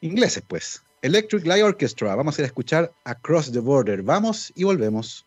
[0.00, 2.16] ingleses pues, Electric Light Orchestra.
[2.16, 4.02] Vamos a ir a escuchar Across the Border.
[4.02, 5.24] Vamos y volvemos.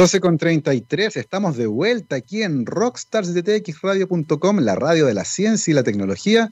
[0.00, 5.74] 12 con 33, estamos de vuelta aquí en rockstarsdtxradio.com, la radio de la ciencia y
[5.74, 6.50] la tecnología.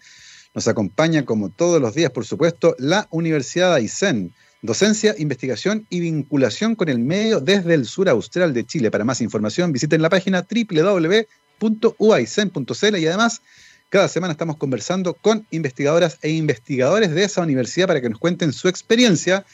[0.52, 4.34] Nos acompaña, como todos los días, por supuesto, la Universidad de Aysén.
[4.60, 8.90] Docencia, investigación y vinculación con el medio desde el sur austral de Chile.
[8.90, 13.40] Para más información, visiten la página www.uaicen.cl y además,
[13.88, 18.52] cada semana estamos conversando con investigadoras e investigadores de esa universidad para que nos cuenten
[18.52, 19.46] su experiencia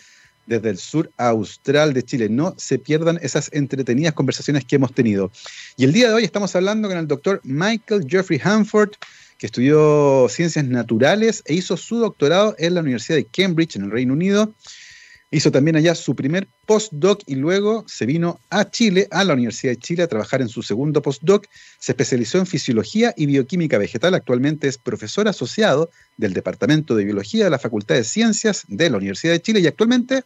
[0.46, 2.28] desde el sur austral de Chile.
[2.28, 5.30] No se pierdan esas entretenidas conversaciones que hemos tenido.
[5.76, 8.90] Y el día de hoy estamos hablando con el doctor Michael Jeffrey Hanford,
[9.38, 13.90] que estudió ciencias naturales e hizo su doctorado en la Universidad de Cambridge, en el
[13.90, 14.54] Reino Unido.
[15.34, 19.72] Hizo también allá su primer postdoc y luego se vino a Chile, a la Universidad
[19.72, 21.46] de Chile, a trabajar en su segundo postdoc.
[21.80, 24.14] Se especializó en fisiología y bioquímica vegetal.
[24.14, 28.98] Actualmente es profesor asociado del Departamento de Biología de la Facultad de Ciencias de la
[28.98, 30.22] Universidad de Chile y actualmente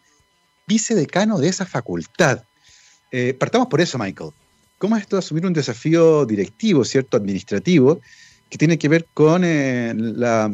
[0.66, 2.42] vicedecano de esa facultad.
[3.11, 4.33] Eh, partamos por eso, Michael.
[4.77, 8.03] ¿Cómo es esto de asumir un desafío directivo, cierto, administrativo,
[8.51, 9.94] que tiene que ver con eh,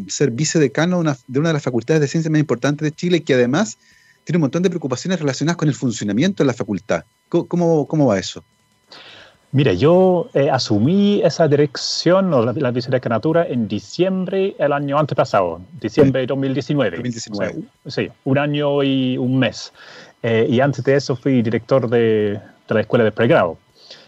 [0.06, 3.24] ser vicedecano de una, de una de las facultades de ciencias más importantes de Chile,
[3.24, 3.78] que además
[4.24, 7.04] tiene un montón de preocupaciones relacionadas con el funcionamiento de la facultad.
[7.28, 8.42] ¿Cómo, cómo, va eso?
[9.52, 15.60] Mire, yo eh, asumí esa dirección o la, la vicedecanatura en diciembre el año antepasado,
[15.80, 16.96] diciembre de 2019.
[16.96, 17.62] 2019.
[17.86, 19.72] sí, un año y un mes.
[20.22, 23.58] Eh, y antes de eso fui director de, de la escuela de pregrado.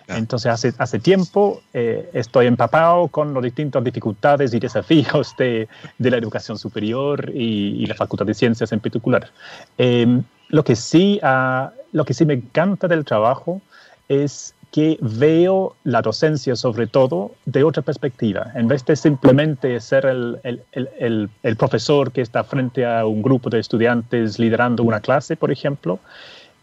[0.08, 6.10] Entonces, hace, hace tiempo eh, estoy empapado con las distintas dificultades y desafíos de, de
[6.10, 9.30] la educación superior y, la Facultad de Ciencias en particular.
[9.78, 13.60] Em, lo, que sí, uh, lo que sí me encanta del trabajo
[14.08, 18.50] es que veo la docencia sobre todo de otra perspectiva.
[18.54, 23.22] En vez de simplemente ser el, el, el, el, profesor que está frente a un
[23.22, 26.00] grupo de estudiantes liderando una clase, por ejemplo,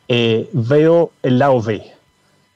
[0.09, 1.92] eh, veo el lado B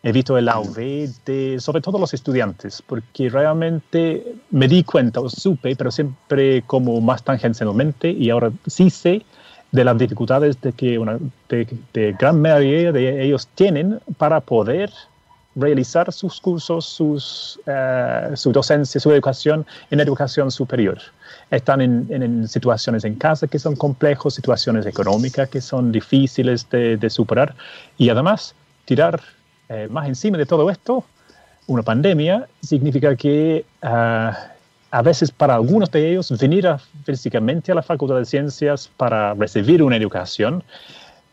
[0.08, 5.76] evito el AV de, sobre todo los estudiantes, porque realmente me di cuenta, o supe,
[5.76, 9.26] pero siempre como más tangencialmente, y ahora sí sé
[9.74, 14.92] de las dificultades de que una de, gran mayoría de ellos tienen para poder
[15.56, 21.00] realizar sus cursos, sus, uh, su docencia, su educación en educación superior.
[21.52, 26.96] Están en, en, situaciones en casa que son complejos, situaciones económicas que son difíciles de,
[26.96, 27.56] de superar
[27.98, 29.20] y además tirar
[29.70, 31.04] eh, más encima de todo esto,
[31.68, 34.32] una pandemia significa que uh,
[34.92, 36.68] a veces para algunos de ellos venir
[37.04, 40.64] físicamente a la Facultad de Ciencias para recibir una educación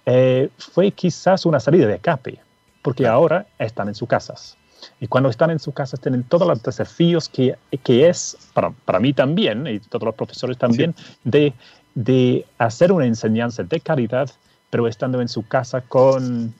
[0.06, 2.38] eh, fue quizás una salida de escape,
[2.82, 4.56] porque ahora están en sus casas.
[5.00, 9.00] Y cuando están en sus casas tienen todos los desafíos que, que es, para, para,
[9.00, 11.54] mí también, y todos los profesores también, de,
[11.94, 14.28] de hacer una enseñanza de calidad,
[14.68, 16.52] pero estando en su casa con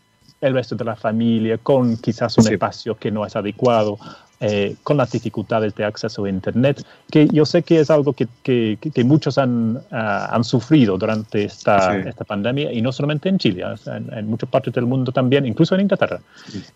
[0.45, 3.99] el resto de la familia, con quizás un espacio que no es adecuado,
[4.41, 8.29] eh, con las dificultades de acceso a Internet, que yo sé que es algo que,
[8.43, 13.39] que, que muchos han, ah, han, sufrido durante esta, esta, pandemia, y no solamente en
[13.39, 16.21] Chile, en, muchas partes del mundo también, incluso en Inglaterra.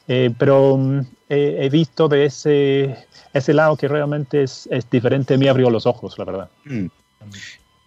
[0.06, 2.96] Eh, pero mm, he visto de ese,
[3.34, 6.48] ese lado que realmente es, es diferente, me abrió los ojos, la verdad.
[6.64, 6.86] Mm.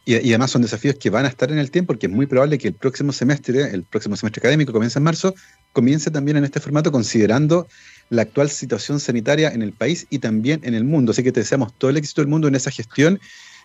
[0.03, 2.25] Y, y, además son desafíos que van a estar en el tiempo, porque es muy
[2.25, 5.35] probable que el próximo semestre, el próximo semestre académico, comience en marzo,
[5.73, 7.67] comience también en este formato considerando
[8.09, 11.11] la actual situación sanitaria en el país y también en el mundo.
[11.11, 13.19] Así que te deseamos todo el éxito del mundo en esa gestión,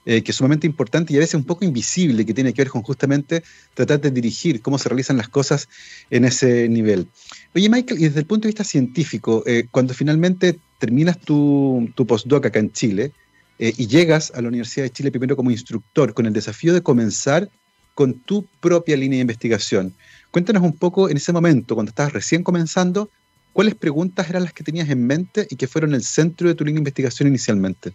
[0.04, 2.70] eh, que es sumamente importante y a veces un poco invisible, que tiene que ver
[2.70, 3.42] con justamente
[3.74, 5.68] tratar de dirigir cómo se realizan las cosas
[6.10, 7.08] en ese nivel.
[7.56, 12.06] Oye, Michael, y desde el punto de vista científico, eh, cuando finalmente terminas tu, tu
[12.06, 13.12] postdoc acá en Chile
[13.58, 16.82] eh, y llegas a la Universidad de Chile primero como instructor, con el desafío de
[16.82, 17.48] comenzar
[17.94, 19.94] con tu propia línea de investigación,
[20.30, 23.08] cuéntanos un poco en ese momento, cuando estabas recién comenzando,
[23.54, 26.64] ¿cuáles preguntas eran las que tenías en mente y que fueron el centro de tu
[26.64, 27.94] línea de investigación inicialmente?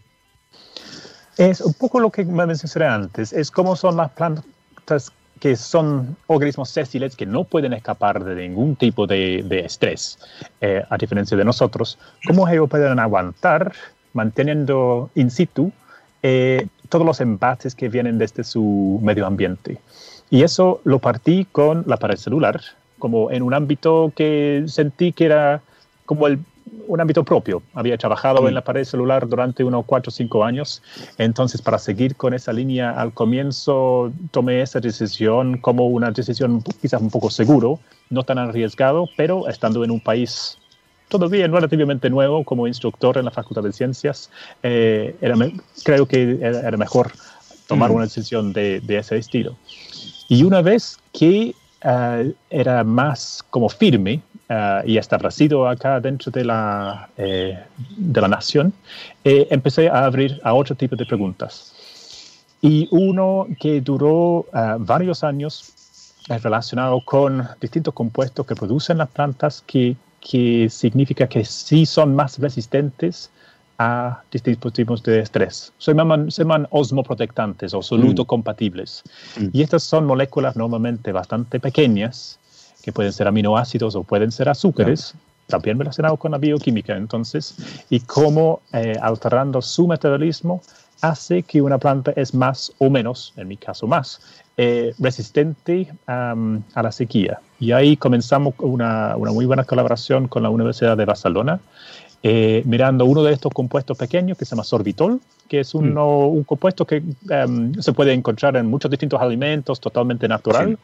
[1.37, 6.15] Es un poco lo que me mencioné antes, es cómo son las plantas que son
[6.27, 10.19] organismos sésiles que no pueden escapar de ningún tipo de, estrés,
[10.61, 13.73] eh, a diferencia de nosotros, cómo ellos pueden aguantar
[14.13, 15.71] manteniendo in situ
[16.23, 19.79] eh, todos los embates que vienen desde su medio ambiente.
[20.29, 22.61] Y eso lo partí con la pared celular,
[22.99, 25.61] como en un ámbito que sentí que era
[26.05, 26.39] como el,
[26.87, 27.63] un ámbito propio.
[27.73, 30.81] Había trabajado en la pared celular durante unos cuatro o cinco años,
[31.17, 37.01] entonces para seguir con esa línea al comienzo tomé esa decisión como una decisión quizás
[37.01, 40.57] un poco seguro, no tan arriesgado, pero estando en un país
[41.11, 44.31] todavía relativamente nuevo como instructor en la Facultad de Ciencias,
[44.63, 45.35] eh, era,
[45.83, 47.11] creo que era, mejor
[47.67, 49.55] tomar una decisión de, de ese estilo.
[50.27, 56.45] Y una vez que eh, era más como firme uh, y establecido acá dentro de
[56.45, 57.57] la, eh,
[57.97, 58.71] de la nación,
[59.23, 61.73] eh, empecé a abrir a otro tipo de preguntas.
[62.61, 64.45] Y uno que duró
[64.77, 65.73] varios años
[66.27, 72.37] relacionado con distintos compuestos que producen las plantas que, que significa que sí son más
[72.39, 73.29] resistentes
[73.79, 75.73] a distintos tipos de estrés.
[75.79, 79.01] Se llaman, se llaman osmoprotectantes o solutocompatibles.
[79.37, 79.47] Mm.
[79.51, 82.37] Y estas son moléculas normalmente bastante pequeñas,
[82.83, 85.15] que pueden ser aminoácidos o pueden ser azúcares,
[85.47, 87.55] también relacionados con la bioquímica, entonces,
[87.89, 90.61] y cómo eh, alterando su metabolismo
[91.01, 94.21] hace que una planta es más o menos, en mi caso más,
[94.57, 96.35] eh, resistente a
[96.75, 97.39] la sequía.
[97.59, 101.59] Y ahí comenzamos una, una, muy buena colaboración con la Universidad de Barcelona,
[102.23, 105.97] eh, mirando uno de estos compuestos pequeños que se llama sorbitol, que es mm.
[105.97, 107.01] un compuesto que
[107.79, 110.77] se puede encontrar en muchos distintos alimentos, totalmente natural.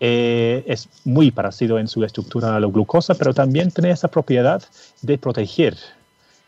[0.00, 4.62] Eh, es muy parecido en su estructura a la glucosa, pero también tiene esa propiedad
[5.02, 5.76] de proteger,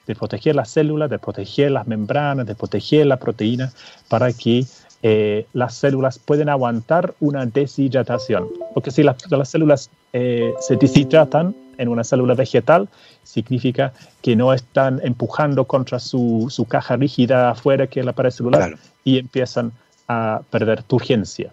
[0.07, 3.73] de proteger las células, de proteger las membranas, de proteger la proteína
[4.09, 4.65] para que
[5.03, 8.49] eh, las células pueden aguantar una deshidratación.
[8.75, 9.17] Porque si las
[9.51, 12.89] células se deshidratan, en una célula vegetal,
[13.23, 13.93] significa
[14.23, 18.77] que no están empujando contra su, su caja rígida afuera, que es la pared celular,
[19.05, 19.73] y empiezan
[20.09, 21.53] a perder turgencia.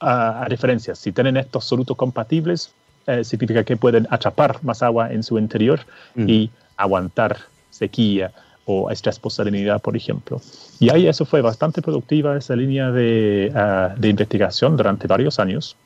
[0.00, 2.72] A, diferencia, si tienen estos solutos compatibles,
[3.06, 5.80] eh, significa que pueden atrapar más agua en su interior
[6.14, 6.28] mm.
[6.28, 7.36] y aguantar
[7.70, 8.32] sequía
[8.64, 10.40] o estrés por salinidad, por ejemplo.
[10.78, 15.76] Y ahí eso fue bastante productiva, esa línea de, ah, de investigación durante varios años.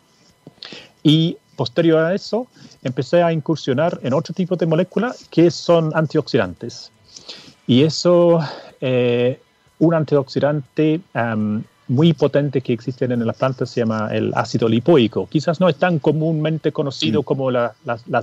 [1.02, 2.46] Y posterior a eso,
[2.82, 6.90] empecé a incursionar en otro tipo de moléculas que son antioxidantes.
[7.66, 8.40] Y eso,
[8.80, 9.40] eh,
[9.78, 11.00] un antioxidante
[11.92, 15.28] muy potente que existe en la planta se llama el ácido lipoico.
[15.28, 17.24] Quizás no es tan comúnmente conocido mm.
[17.24, 17.74] como las,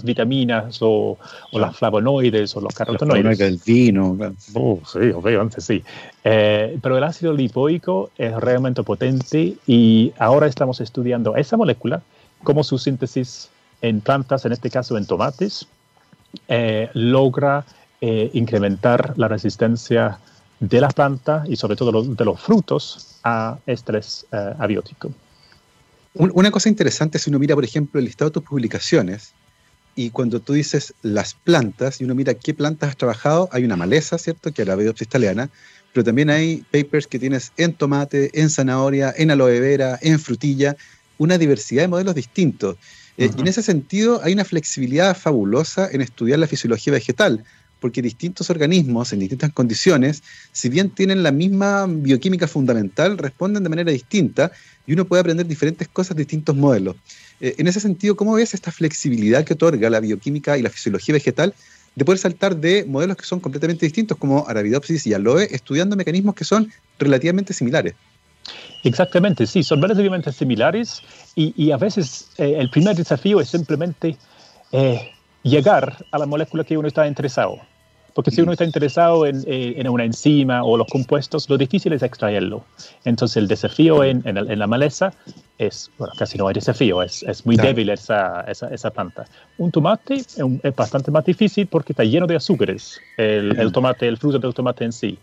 [0.03, 1.17] vitaminas o,
[1.53, 3.39] las flavonoides o los carotenoides.
[3.39, 4.17] El vino.
[4.55, 5.83] Oh, sí, obviamente sí.
[6.23, 12.01] Eh, pero el ácido lipoico es realmente potente y ahora estamos estudiando esa molécula
[12.43, 13.49] cómo su síntesis
[13.81, 15.67] en plantas, en este caso en tomates,
[16.47, 17.65] eh, logra
[18.01, 20.19] eh, incrementar la resistencia
[20.59, 25.11] de la planta y sobre todo de los frutos a estrés eh, abiótico.
[26.13, 29.33] Una cosa interesante, si uno mira, por ejemplo, el listado de tus publicaciones,
[29.95, 33.75] y cuando tú dices las plantas y uno mira qué plantas has trabajado, hay una
[33.75, 34.51] maleza, ¿cierto?
[34.51, 35.49] Que es la Arabidopsis italiana,
[35.93, 40.75] pero también hay papers que tienes en tomate, en zanahoria, en aloe vera, en frutilla,
[41.17, 42.77] una diversidad de modelos distintos.
[43.17, 47.43] Eh, y en ese sentido hay una flexibilidad fabulosa en estudiar la fisiología vegetal,
[47.79, 53.69] porque distintos organismos en distintas condiciones, si bien tienen la misma bioquímica fundamental, responden de
[53.69, 54.51] manera distinta
[54.85, 56.95] y uno puede aprender diferentes cosas distintos modelos.
[57.39, 61.13] Eh, en ese sentido, ¿cómo ves esta flexibilidad que otorga la bioquímica y la fisiología
[61.13, 61.53] vegetal
[61.95, 66.35] de poder saltar de modelos que son completamente distintos, como Arabidopsis y Aloe, estudiando mecanismos
[66.35, 67.95] que son relativamente similares?
[68.83, 71.01] Exactamente, sí, son relativamente similares
[71.35, 74.17] y, a veces eh, el primer desafío es simplemente
[74.71, 75.11] eh,
[75.43, 77.59] llegar a la molécula que uno está interesado.
[78.13, 82.03] Porque si uno está interesado en, en, una enzima o los compuestos, lo difícil es
[82.03, 82.63] extraerlo.
[83.05, 85.13] Entonces el desafío en, en, la maleza
[85.57, 89.25] es, bueno, casi no hay desafío, es, es muy débil esa, esa, esa, planta.
[89.57, 90.37] Un tomate es,
[90.75, 94.85] bastante más difícil porque está lleno de azúcares, el, el tomate, el fruto del tomate
[94.85, 95.17] en sí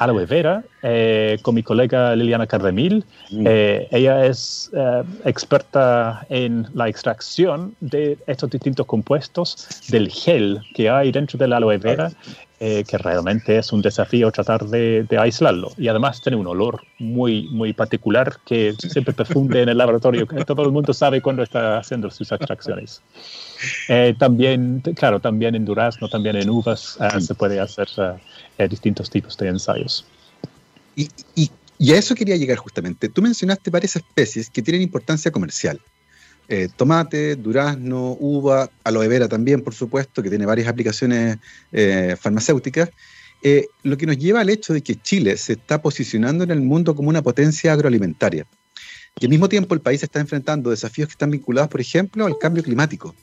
[0.00, 3.04] aloe vera eh, con mi colega Liliana Cardemil.
[3.30, 3.46] Mm.
[3.46, 10.88] Eh, ella es eh, experta en la extracción de estos distintos compuestos del gel que
[10.88, 12.10] hay dentro de la aloe vera,
[12.60, 15.72] que realmente es un desafío tratar de, aislarlo.
[15.78, 20.26] Y además tiene un olor muy, muy particular que siempre perfunde en el laboratorio.
[20.46, 23.00] Todo el mundo sabe cuando está haciendo sus extracciones.
[24.18, 27.88] también, claro, también en durazno, también en uvas se puede hacer
[28.68, 30.04] distintos tipos de ensayos.
[30.96, 31.08] Y,
[31.78, 33.08] y, a eso quería llegar justamente.
[33.08, 35.80] Tú mencionaste varias especies que tienen importancia comercial.
[36.52, 41.38] Eh, tomate, durazno, uva, aloe vera también, por supuesto, que tiene varias aplicaciones
[41.70, 42.90] eh, farmacéuticas.
[43.40, 46.60] Eh, lo que nos lleva al hecho de que Chile se está posicionando en el
[46.60, 48.46] mundo como una potencia agroalimentaria.
[49.20, 52.36] Y al mismo tiempo el país está enfrentando desafíos que están vinculados, por ejemplo, al
[52.36, 53.14] cambio climático.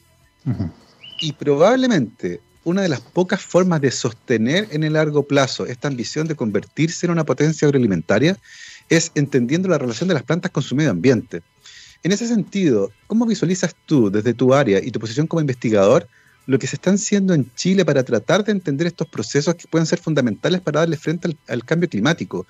[1.20, 6.30] Y probablemente una de las pocas formas de sostener en el largo plazo esta ambición
[6.30, 8.38] de convertirse en una potencia agroalimentaria
[8.88, 11.42] es entendiendo la relación de las plantas con su medio ambiente.
[12.08, 16.08] En ese sentido, ¿cómo visualizas tú desde tu área y tu posición como investigador
[16.46, 19.86] lo que se está haciendo en Chile para tratar de entender estos procesos que pueden
[19.86, 22.48] ser fundamentales para darle frente al, al cambio climático?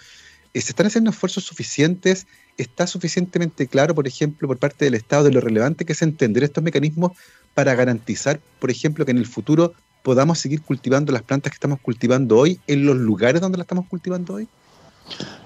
[0.54, 2.28] Eh, ¿Se están haciendo esfuerzos suficientes?
[2.60, 6.44] ¿Está suficientemente claro, por ejemplo, por parte del Estado de lo relevante que es entender
[6.44, 7.14] estos mecanismos
[7.56, 11.80] para garantizar, por ejemplo, que en el futuro podamos seguir cultivando las plantas que estamos
[11.82, 14.48] cultivando hoy en los lugares donde las estamos cultivando hoy?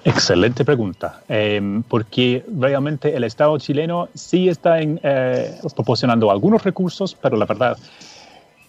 [0.04, 7.36] Excelente pregunta, em, porque realmente el Estado chileno sí está eh, proporcionando algunos recursos, pero
[7.36, 7.76] la verdad,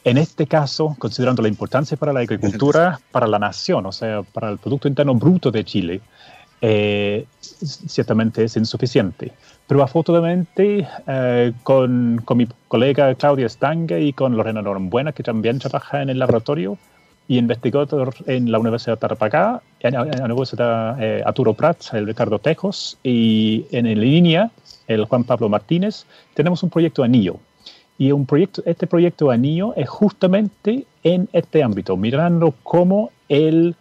[0.04, 4.50] en este caso, considerando la importancia para la agricultura, para la nación, o sea, para
[4.52, 6.02] el Producto Interno Bruto de Chile,
[6.62, 9.32] eh, ciertamente es insuficiente.
[9.68, 15.58] Pero afortunadamente eh, con, con, mi colega Claudia Stange y con Lorena Norambuena, que también
[15.58, 16.78] trabaja en el laboratorio
[17.28, 22.40] y investigador en la Universidad de Tarapacá, en, la Universidad eh, Arturo Prats, el Ricardo
[22.40, 24.52] Tejos, y en línea,
[24.88, 27.38] el Juan Pablo Martínez, tenemos un proyecto anillo.
[27.98, 33.76] Y un proyecto, este proyecto anillo es justamente en este ámbito, mirando cómo el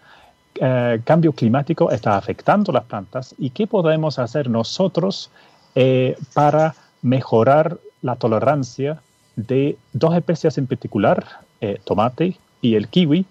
[0.57, 5.31] eh, cambio climático está afectando las plantas y qué podemos hacer nosotros
[5.75, 9.01] eh, para mejorar la tolerancia
[9.35, 11.25] de dos especies en particular,
[11.61, 13.27] eh, tomate y el kiwi,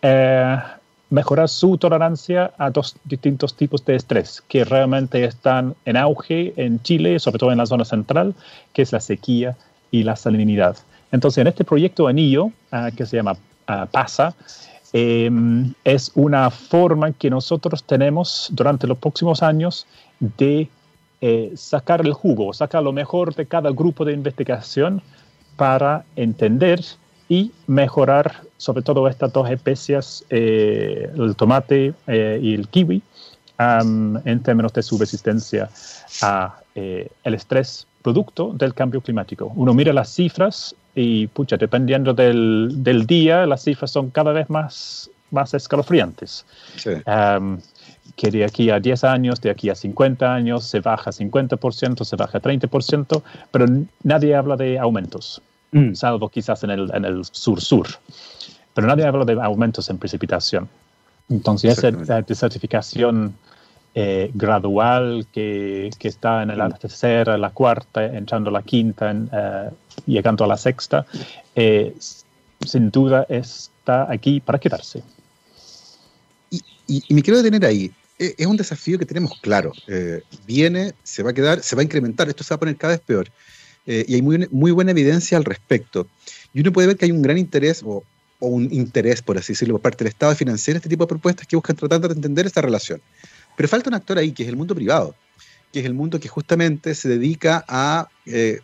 [0.00, 0.56] eh,
[1.10, 6.82] mejorar su tolerancia a dos distintos tipos de estrés que realmente están en auge en
[6.82, 8.34] Chile, sobre todo en la zona central,
[8.72, 9.54] que es la sequía
[9.90, 10.76] y la salinidad.
[11.12, 12.50] Entonces, en este proyecto Anillo,
[12.96, 13.36] que se llama
[13.92, 14.34] PASA,
[14.92, 19.86] es una forma que nosotros tenemos durante los próximos años
[20.18, 20.68] de
[21.20, 25.02] eh, sacar el jugo, sacar lo mejor de cada grupo de investigación
[25.56, 26.80] para entender
[27.28, 33.02] y mejorar sobre todo estas dos especies, eh, el tomate eh, y el kiwi,
[33.58, 35.70] en términos de su resistencia
[36.20, 39.50] al el estrés producto del cambio climático.
[39.56, 44.50] Uno mira las cifras y, pucha, dependiendo del, del día, las cifras son cada vez
[44.50, 46.44] más, más escalofriantes.
[46.76, 46.90] Sí
[48.14, 52.16] que de aquí a 10 años, de aquí a 50 años, se baja 50%, se
[52.16, 53.66] baja 30%, pero
[54.02, 55.42] nadie habla de aumentos,
[55.72, 55.94] mm.
[55.94, 57.86] salvo quizás en el, en el sur-sur.
[58.74, 60.68] Pero nadie habla de aumentos en precipitación.
[61.28, 63.34] Entonces, esa desertificación
[63.94, 66.78] eh, gradual que, que, está en la mm.
[66.78, 69.70] tercera, la cuarta, entrando a la quinta, eh,
[70.06, 71.06] llegando a la sexta,
[71.54, 71.94] eh,
[72.64, 75.02] sin duda está aquí para quedarse.
[76.50, 77.90] Y, y, me quiero detener ahí.
[78.18, 79.72] Eh, es un desafío que tenemos claro.
[79.88, 82.76] Eh, viene, se va a quedar, se va a incrementar, esto se va a poner
[82.76, 83.28] cada vez peor.
[83.86, 86.06] Eh, y hay muy, muy buena evidencia al respecto.
[86.52, 88.02] Y uno puede ver que hay un gran interés, o,
[88.40, 91.46] un interés, por así decirlo, por parte del Estado de financiar este tipo de propuestas
[91.46, 93.00] que buscan tratar de entender esta relación.
[93.56, 95.14] Pero falta un actor ahí, que es el mundo privado,
[95.72, 98.60] que es el mundo que justamente se dedica a eh,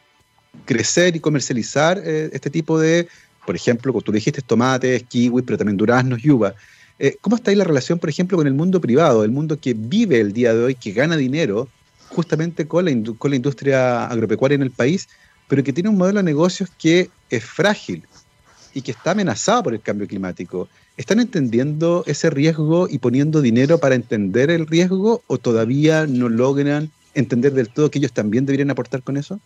[0.64, 3.08] crecer y comercializar eh, este tipo de,
[3.46, 6.54] por ejemplo, como tú dijiste, tomates, kiwis, pero también duraznos y uvas.
[6.98, 9.74] Eh, ¿Cómo está ahí la relación, por ejemplo, con el mundo privado, el mundo que
[9.74, 11.68] vive el día de hoy, que gana dinero
[12.14, 15.08] justamente con la, con la industria agropecuaria en el país,
[15.48, 18.04] pero que tiene un modelo de negocios que es frágil
[18.74, 20.68] y que está amenazado por el cambio climático?
[20.96, 26.90] ¿Están entendiendo ese riesgo y poniendo dinero para entender el riesgo o todavía no logran
[27.14, 29.40] entender del todo que ellos también deberían aportar con eso?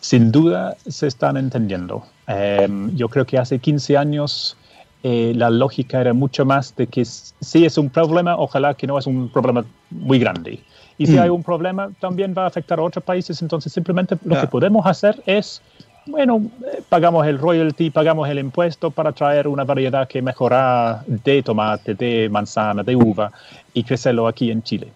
[0.00, 2.04] Sin duda se están entendiendo.
[2.26, 4.56] Em, yo creo que hace 15 años
[5.02, 8.98] eh, la lógica era mucho más de que si es un problema, ojalá que no
[8.98, 10.60] es un problema muy grande.
[10.98, 11.18] Y si mm.
[11.18, 13.42] hay un problema, también va a afectar a otros países.
[13.42, 15.60] Entonces, simplemente lo que podemos hacer es,
[16.06, 16.42] bueno,
[16.72, 21.94] eh, pagamos el royalty, pagamos el impuesto para traer una variedad que mejora de tomate,
[21.94, 23.32] de manzana, de uva
[23.72, 24.88] y crecerlo aquí en Chile.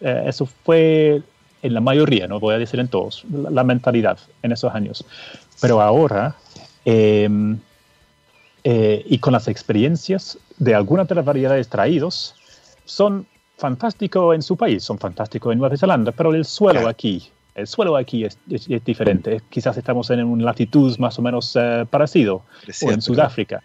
[0.00, 1.22] Eh, eso fue
[1.62, 5.04] en la mayoría, no voy a decir en todos, la, mentalidad en esos años.
[5.60, 6.36] Pero ahora,
[6.84, 7.58] em,
[8.64, 12.34] eh, y con las experiencias de algunas de las variedades traídos,
[12.84, 13.26] son
[13.58, 17.96] fantásticos en su país, son fantásticos en Nueva Zelanda, pero el suelo aquí, el suelo
[17.96, 18.38] aquí es,
[18.84, 19.42] diferente.
[19.50, 22.42] Quizás estamos en una latitud más o menos uh, parecido,
[22.82, 23.62] o en Sudáfrica.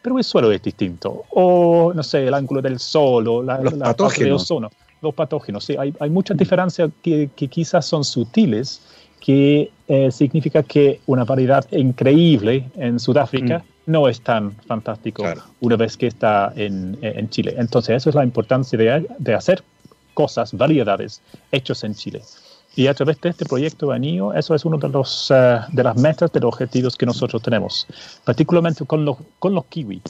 [0.00, 1.24] Pero el suelo es distinto.
[1.30, 4.50] O, no sé, el ángulo del sol, o la, Los patógenos
[5.02, 5.64] los patógenos.
[5.64, 8.80] Sí, hay, hay muchas diferencias que, quizás son sutiles,
[9.20, 13.71] que eh, significa que una variedad increíble en Sudáfrica mm.
[13.86, 15.24] No es tan fantástico
[15.60, 17.54] una vez que está en, en, Chile.
[17.58, 19.62] Entonces, eso es la importancia de, de hacer
[20.14, 21.20] cosas, variedades
[21.50, 22.22] hechas en Chile.
[22.74, 25.96] Y a través de este proyecto Anillo, eso es uno de, los, eh, de las
[25.96, 27.86] metas, de los objetivos que nosotros tenemos,
[28.24, 30.00] particularmente con los, con los kiwi.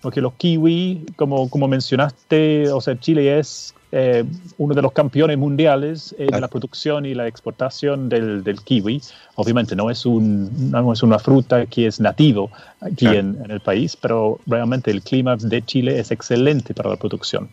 [0.00, 4.24] Porque los kiwi, como, como mencionaste, o sea, Chile es eh,
[4.56, 9.02] uno de los campeones mundiales en la producción y la exportación del, del, kiwi.
[9.34, 13.94] Obviamente no es, un, no es una fruta que es nativo aquí en, el país,
[13.94, 17.50] pero realmente el clima de Chile es excelente para la producción.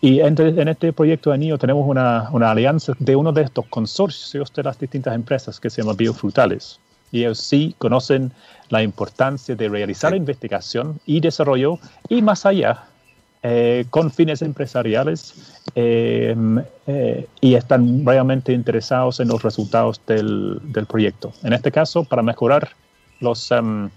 [0.00, 3.66] Y en, en este proyecto de Anillo tenemos una, una, alianza de uno de estos
[3.66, 6.80] consorcios de las distintas empresas que se llama Biofrutales.
[7.12, 8.32] Y ellos sí conocen
[8.70, 12.89] la importancia de realizar investigación y desarrollo y más allá
[13.42, 16.36] eh, con fines empresariales eh,
[16.86, 21.32] eh, y están realmente interesados en los resultados del, del proyecto.
[21.42, 22.70] En este caso, para mejorar
[23.20, 23.88] los, um,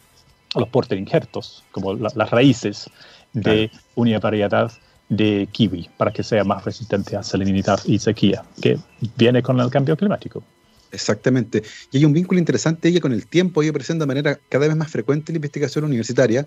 [0.55, 2.89] los porter injertos, como las raíces
[3.33, 4.71] de una variedad
[5.09, 8.77] de kiwi, para que sea más resistente a salinidad y sequía, que
[9.17, 10.43] viene con el cambio climático.
[10.91, 11.63] Exactamente.
[11.91, 14.75] Y hay un vínculo interesante ella con el tiempo, ella presenta de manera cada vez
[14.75, 16.45] más frecuente en la investigación universitaria,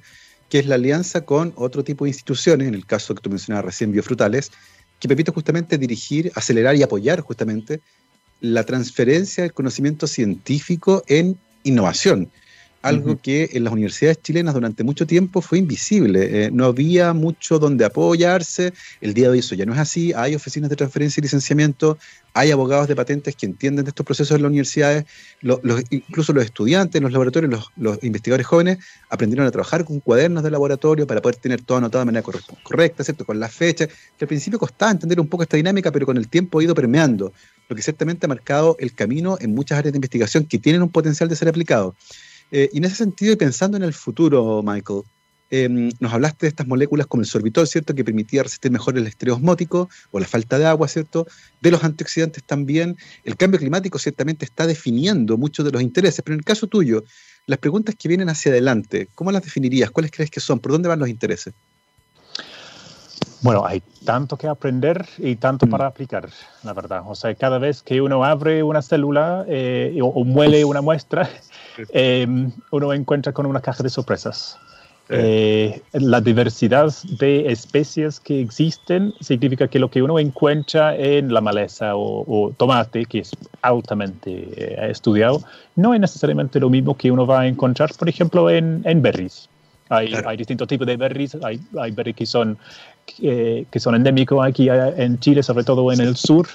[0.49, 3.67] que es la alianza con otro tipo de instituciones, en el caso que tú mencionabas
[3.67, 4.53] recién, biofrutales,
[5.01, 7.81] que permite justamente dirigir, acelerar y apoyar justamente
[8.41, 12.31] la transferencia del conocimiento científico en innovación
[12.87, 16.47] algo que en las universidades chilenas durante mucho tiempo fue invisible.
[16.47, 18.73] Eh, no había mucho donde apoyarse.
[19.01, 20.13] El día de hoy eso ya no es así.
[20.15, 21.99] Hay oficinas de transferencia y licenciamiento,
[22.33, 25.05] hay abogados de patentes que entienden de estos procesos en las universidades.
[25.91, 28.79] incluso los estudiantes en los laboratorios, los, investigadores jóvenes,
[29.09, 32.23] aprendieron a trabajar con cuadernos de laboratorio para poder tener todo anotado de manera
[32.63, 33.25] correcta, ¿cierto?
[33.25, 36.29] con las fechas, que al principio costaba entender un poco esta dinámica, pero con el
[36.29, 37.33] tiempo ha ido permeando,
[37.69, 40.91] lo que ciertamente ha marcado el camino en muchas áreas de investigación que tienen un
[40.91, 41.95] potencial de ser aplicados.
[42.51, 45.03] Eh, y en ese sentido, y pensando en el futuro, Michael,
[45.51, 49.07] em, nos hablaste de estas moléculas como el sorbitol, ¿cierto?, que permitía resistir mejor el
[49.07, 51.27] estrés osmótico o la falta de agua, ¿cierto?,
[51.61, 52.97] de los antioxidantes también.
[53.25, 57.05] El cambio climático ciertamente está definiendo muchos de los intereses, pero en el caso tuyo,
[57.47, 59.91] las preguntas que vienen hacia adelante, ¿cómo las definirías?
[59.91, 60.59] ¿Cuáles crees que son?
[60.61, 61.55] ¿Por dónde van los intereses?
[63.43, 65.71] Bueno, hay tanto que aprender y tanto mm.
[65.71, 66.29] para aplicar,
[66.63, 67.03] la verdad.
[67.07, 71.29] O sea, cada vez que uno abre una célula eh, o, muele una muestra,
[71.93, 72.27] eh,
[72.71, 74.59] uno encuentra con una caja de sorpresas.
[75.09, 81.41] Eh, la diversidad de especies que existen significa que lo que uno encuentra en la
[81.41, 83.31] maleza o, tomate, que es
[83.63, 85.45] altamente estudiado,
[85.77, 89.49] no es necesariamente lo mismo que uno va a encontrar, por ejemplo, en, en berries.
[89.89, 92.59] Hay, hay, distintos tipos de berries, hay, hay berries que son
[93.07, 96.47] que, son endémicos aquí eh, en Chile, sobre todo en el sur,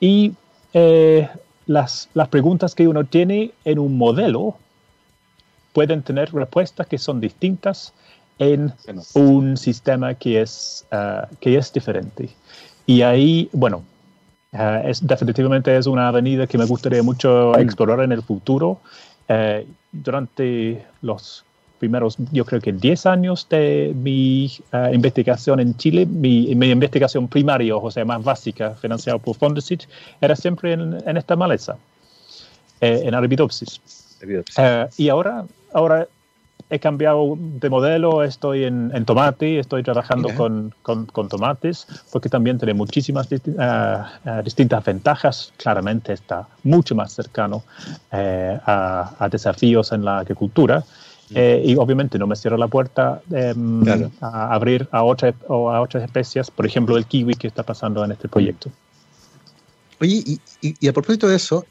[0.00, 0.32] y
[0.74, 1.28] eh,
[1.66, 4.56] las, las preguntas que uno tiene en un modelo
[5.72, 7.92] pueden tener respuestas que son distintas
[8.38, 8.72] en
[9.14, 12.28] un sistema que es, uh, que es diferente.
[12.86, 13.84] Y ahí, bueno,
[14.52, 17.60] Eh, es, definitivamente es una avenida que me gustaría mucho mm.
[17.60, 18.80] explorar en el futuro.
[19.28, 21.44] Eh, durante los
[21.82, 27.26] primeros, yo creo que 10 años de mi eh, investigación en Chile, mi, mi, investigación
[27.26, 29.82] primaria, o sea, más básica, financiada por Fondesit,
[30.20, 31.76] era siempre en, en esta maleza,
[32.80, 33.80] en Arabidopsis.
[34.96, 36.06] y ahora, ahora
[36.72, 42.72] he cambiado de modelo, estoy en, tomate, estoy trabajando con, con, tomates, porque también tiene
[42.72, 45.52] muchísimas eh, eh, distintas ventajas.
[45.58, 47.62] Claramente está mucho más cercano
[48.10, 50.82] eh, a, desafíos en la agricultura.
[51.34, 53.82] Y obviamente no me cierro la puerta em,
[54.20, 58.12] a abrir a, otra, a otras especies, por ejemplo el kiwi que está pasando en
[58.12, 58.70] este proyecto.
[60.00, 61.64] Oye, y, y, a propósito de eso,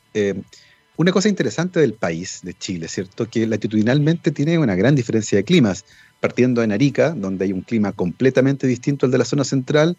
[0.97, 3.27] una cosa interesante del país, de Chile, ¿cierto?
[3.27, 5.83] Que latitudinalmente tiene una gran diferencia de climas,
[6.19, 9.97] partiendo en Arica, donde hay un clima completamente distinto al de la zona central,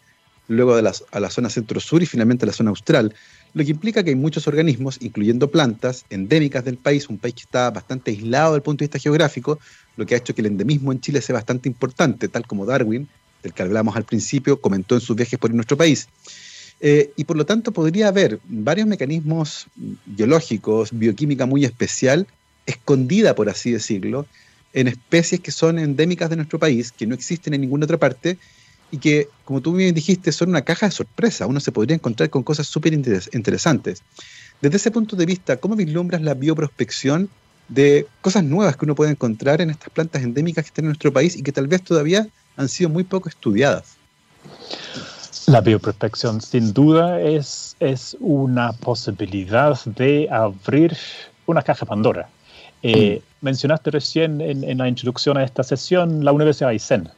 [0.49, 3.15] luego de la, a la zona centro-sur y finalmente a la zona austral,
[3.55, 7.43] lo que implica que hay muchos organismos, incluyendo plantas, endémicas del país, un país que
[7.43, 9.59] está bastante aislado desde el punto de vista geográfico,
[9.97, 13.09] lo que ha hecho que el endemismo en Chile sea bastante importante, tal como Darwin,
[13.43, 16.09] del que hablamos al principio, comentó en sus viajes por nuestro país.
[16.81, 19.67] Eh, y por lo tanto podría haber varios mecanismos
[20.07, 22.27] biológicos, bioquímica muy especial,
[22.67, 24.27] escondida, por así decirlo,
[24.73, 28.39] en especies que son endémicas de nuestro país, que no existen en ninguna otra parte,
[28.93, 31.47] y que, como tú bien dijiste, son una caja de sorpresa.
[31.47, 34.03] Uno se podría encontrar con cosas súper interesantes.
[34.61, 37.29] Desde ese punto de vista, ¿cómo vislumbras la bioprospección
[37.69, 41.13] de cosas nuevas que uno puede encontrar en estas plantas endémicas que están en nuestro
[41.13, 43.97] país y que tal vez todavía han sido muy poco estudiadas?
[45.47, 50.97] La bioprotección sin duda es, es una posibilidad de abrir
[51.47, 52.29] una caja Pandora.
[52.83, 53.45] Eh, mm.
[53.45, 57.09] Mencionaste recién en, la introducción a esta sesión la Universidad de Aysén.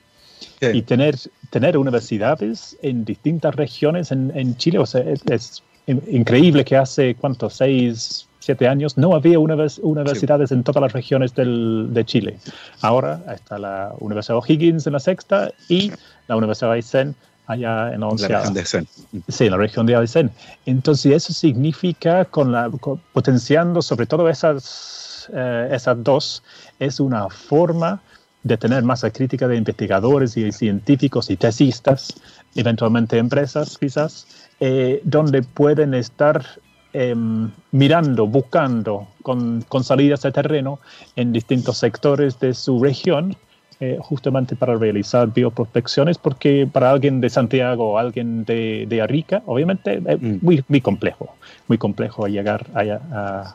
[0.60, 1.16] Y tener,
[1.50, 7.54] tener universidades en distintas regiones en, Chile, o sea, es, increíble que hace, ¿cuántos?
[7.54, 12.38] Seis, siete años no había universidades en todas las regiones del, de Chile.
[12.80, 15.92] Ahora está la Universidad O'Higgins en la sexta y
[16.28, 17.16] la Universidad de Aysén
[17.46, 18.88] allá en la región de Aysén.
[19.28, 20.30] Sí, en la región de Aysén.
[20.66, 22.70] Entonces, eso significa, con la,
[23.12, 26.42] potenciando sobre todo esas, eh, esas dos,
[26.78, 28.00] es una forma
[28.44, 32.14] de tener masa crítica de investigadores y científicos y tesistas,
[32.54, 34.26] eventualmente empresas quizás,
[34.60, 36.44] eh, donde pueden estar
[36.92, 40.78] em, mirando, buscando con, con, salidas de terreno
[41.16, 43.36] en distintos sectores de su región
[43.80, 49.42] eh, justamente para realizar bioprospecciones, porque para alguien de Santiago o alguien de, de Arica,
[49.46, 50.38] obviamente es mm.
[50.42, 51.34] muy, muy complejo,
[51.66, 53.52] muy complejo llegar a,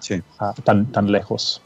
[0.66, 1.62] tan, tan lejos.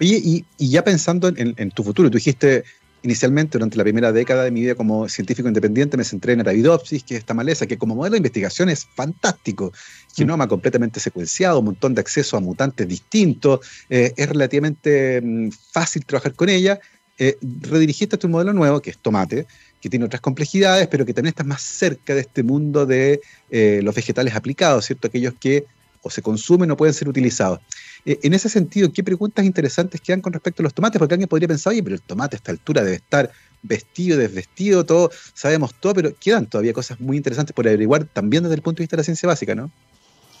[0.00, 2.64] Oye, y, ya pensando en, tu futuro, tú dijiste
[3.02, 7.04] inicialmente durante la primera década de mi vida como científico independiente me centré en Arabidopsis,
[7.04, 9.72] que es esta maleza, que como modelo de investigación es fantástico,
[10.16, 16.06] genoma completamente secuenciado, un montón de acceso a mutantes distintos, eh, es relativamente mm, fácil
[16.06, 16.80] trabajar con ella,
[17.18, 19.46] eh, redirigiste a tu modelo nuevo, que es tomate,
[19.80, 23.20] que tiene otras complejidades, pero que también está más cerca de este mundo de
[23.50, 25.08] eh, los vegetales aplicados, ¿cierto?
[25.08, 25.66] Aquellos que
[26.04, 27.58] o se consumen o pueden ser utilizados.
[28.04, 30.98] Eh, en ese sentido, ¿qué preguntas interesantes quedan con respecto a los tomates?
[30.98, 33.32] Porque alguien podría pensar, oye, pero el tomate a esta altura debe estar
[33.62, 38.56] vestido, desvestido, todo, sabemos todo, pero quedan todavía cosas muy interesantes por averiguar también desde
[38.56, 39.70] el punto de vista de la ciencia básica, ¿no?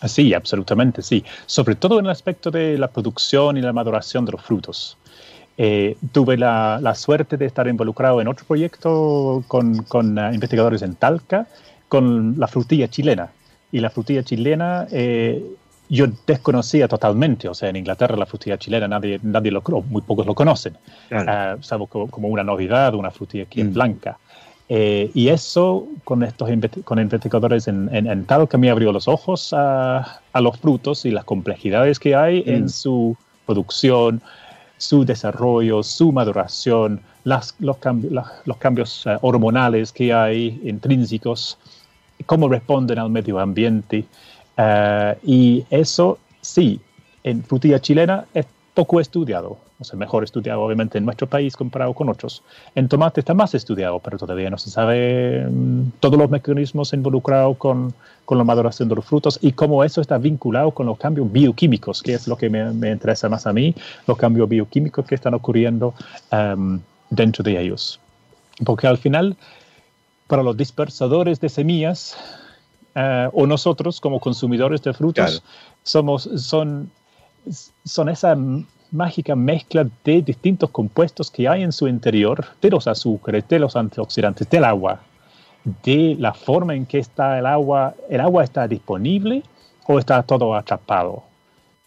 [0.06, 1.24] Sí, absolutamente, sí.
[1.46, 4.98] Sobre todo en el aspecto de la producción y la maduración de los frutos.
[5.56, 11.46] Eh, tuve la, suerte de estar involucrado en otro proyecto con, uh, investigadores en Talca,
[11.88, 13.30] con la frutilla chilena.
[13.74, 15.44] Y la frutilla chilena eh,
[15.88, 20.24] yo desconocía totalmente, o sea, en Inglaterra la frutilla chilena nadie, nadie lo muy pocos
[20.26, 21.58] lo conocen, claro.
[21.58, 23.72] uh, salvo como, una novedad, una frutilla que es mm.
[23.72, 24.16] blanca.
[24.68, 26.48] Eh, y eso con estos
[26.84, 31.24] con investigadores en, en, Talca me abrió los ojos a, a, los frutos y las
[31.24, 32.68] complejidades que hay en mm.
[32.68, 34.22] su producción,
[34.76, 37.78] su desarrollo, su maduración, las, los,
[38.44, 41.58] los, cambios eh, hormonales que hay intrínsecos,
[42.26, 44.04] cómo responden al medio ambiente.
[44.56, 46.80] Eh, y eso sí,
[47.22, 51.94] en frutilla chilena es poco estudiado, o sea, mejor estudiado obviamente en nuestro país comparado
[51.94, 52.42] con otros.
[52.74, 57.56] En tomate está más estudiado, pero todavía no se sabe mm, todos los mecanismos involucrados
[57.56, 57.94] con,
[58.24, 62.02] con, la maduración de los frutos y cómo eso está vinculado con los cambios bioquímicos,
[62.02, 63.74] que es lo que me, me interesa más a mí,
[64.08, 65.94] los cambios bioquímicos que están ocurriendo
[66.32, 68.00] um, dentro de ellos.
[68.64, 69.36] Porque al final,
[70.34, 72.16] para los dispersadores de semillas,
[72.96, 75.44] uh, o nosotros como consumidores de frutos,
[75.84, 76.90] somos, son
[77.84, 78.36] son esa
[78.90, 83.76] mágica mezcla de distintos compuestos que hay en su interior, de los azúcares, de los
[83.76, 85.02] antioxidantes, del agua,
[85.84, 89.44] de la forma en que está el agua, el agua está disponible
[89.86, 91.22] o está todo atrapado.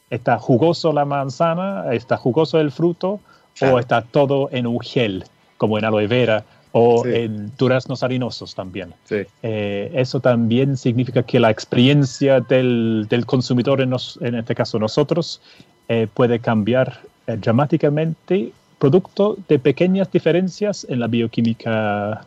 [0.10, 1.92] ¿Está jugoso la manzana?
[1.92, 3.20] ¿Está jugoso el fruto?
[3.62, 5.26] ¿O está todo en un gel,
[5.58, 8.94] como en aloe vera o en duraznos harinosos también?
[9.10, 15.42] Eh, eso también significa que la experiencia del, consumidor, en, en, este caso nosotros,
[15.88, 22.26] eh, puede cambiar eh, dramáticamente producto de pequeñas diferencias en la bioquímica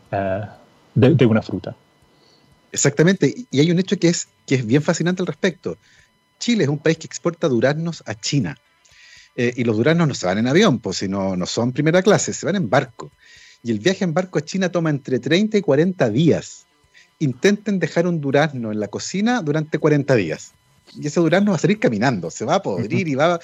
[0.95, 1.77] de, una fruta.
[2.73, 5.77] Exactamente, y hay un hecho que es, que es bien fascinante al respecto.
[6.41, 8.57] Chile es un país que exporta duraznos a China.
[9.37, 12.35] Y los duraznos no se van en avión, pues si no, no son primera clase,
[12.35, 13.11] se van en barco.
[13.63, 16.67] Y el viaje en barco a China toma entre 30 y 40 días.
[17.19, 20.53] Intenten dejar un durazno en la cocina durante 40 días.
[20.99, 23.39] Y ese durazno va a salir caminando, se va a podrir y va...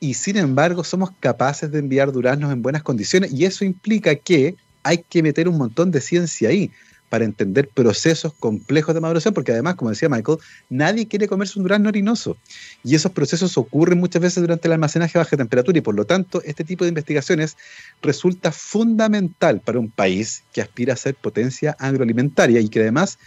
[0.00, 4.56] Y sin embargo, somos capaces de enviar duraznos en buenas condiciones y eso implica que
[4.82, 6.72] hay que meter un montón de ciencia ahí
[7.12, 10.38] para entender procesos complejos de maduración, porque además, como decía Michael,
[10.70, 12.38] nadie quiere comerse un durazno harinoso.
[12.82, 16.06] Y esos procesos ocurren muchas veces durante el almacenaje a baja temperatura y por lo
[16.06, 17.58] tanto este tipo de investigaciones
[18.00, 23.18] resulta fundamental para un país que aspira a ser potencia agroalimentaria y que además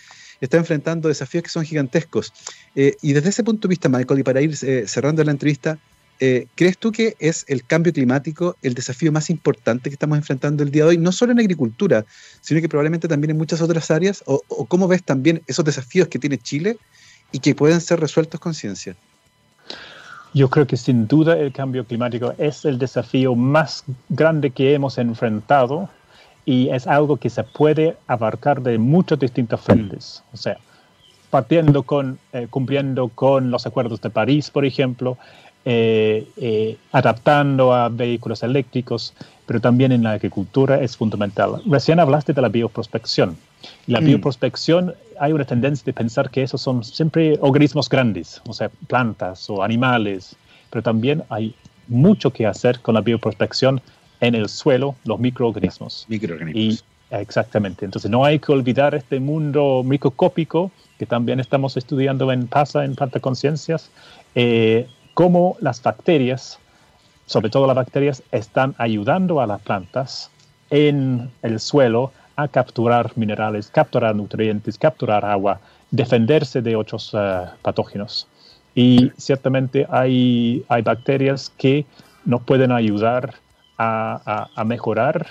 [0.41, 2.33] está enfrentando desafíos que son gigantescos.
[2.73, 5.77] Eh, y desde ese punto de vista, Michael, y para ir eh, cerrando la entrevista,
[6.19, 10.63] eh, ¿crees tú que es el cambio climático el desafío más importante que estamos enfrentando
[10.63, 12.05] el día de hoy, no solo en agricultura,
[12.41, 14.23] sino que probablemente también en muchas otras áreas?
[14.25, 16.77] ¿O, cómo ves también esos desafíos que tiene Chile
[17.31, 18.95] y que pueden ser resueltos con ciencia?
[20.33, 24.97] Yo creo que sin duda el cambio climático es el desafío más grande que hemos
[24.97, 25.89] enfrentado
[26.45, 30.23] y es algo que se puede abarcar de muchas distintas frentes.
[30.33, 30.57] O sea,
[31.29, 35.17] partiendo con, eh, cumpliendo con los acuerdos de París, por ejemplo,
[35.67, 39.15] eh, eh, adaptando a vehículos eléctricos,
[39.47, 41.61] pero también en la agricultura es fundamental.
[41.65, 43.35] Recién hablaste de la bioprospección.
[43.87, 44.05] La mm.
[44.05, 49.49] bioprospección, hay una tendencia de pensar que esos son siempre organismos grandes, o sea, plantas
[49.49, 50.35] o animales,
[50.69, 51.55] pero también hay
[51.87, 53.81] mucho que hacer con la bioprospección
[54.21, 56.05] en el suelo, los microorganismos.
[56.07, 56.83] Microorganismos.
[57.11, 57.85] Y, exactamente.
[57.85, 62.95] Entonces, no hay que olvidar este mundo microscópico que también estamos estudiando en PASA, en
[62.95, 63.89] Planta Conciencias,
[64.35, 66.59] eh, cómo las bacterias,
[67.25, 70.29] sobre todo las bacterias, están ayudando a las plantas
[70.69, 75.59] en el suelo a capturar minerales, capturar nutrientes, capturar agua,
[75.89, 78.27] defenderse de otros eh, patógenos.
[78.75, 81.85] Y ciertamente hay, hay bacterias que
[82.25, 83.35] nos pueden ayudar
[83.77, 85.27] a, mejorar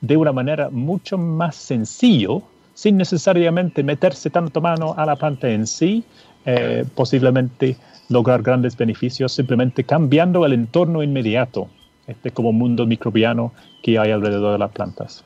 [0.00, 2.42] de una manera mucho más sencillo,
[2.74, 6.04] sin necesariamente meterse tanto mano a la planta en sí,
[6.44, 7.76] eh, posiblemente
[8.08, 11.68] lograr grandes beneficios simplemente cambiando el entorno inmediato,
[12.06, 13.52] este como mundo microbiano
[13.82, 15.24] que hay alrededor de las plantas.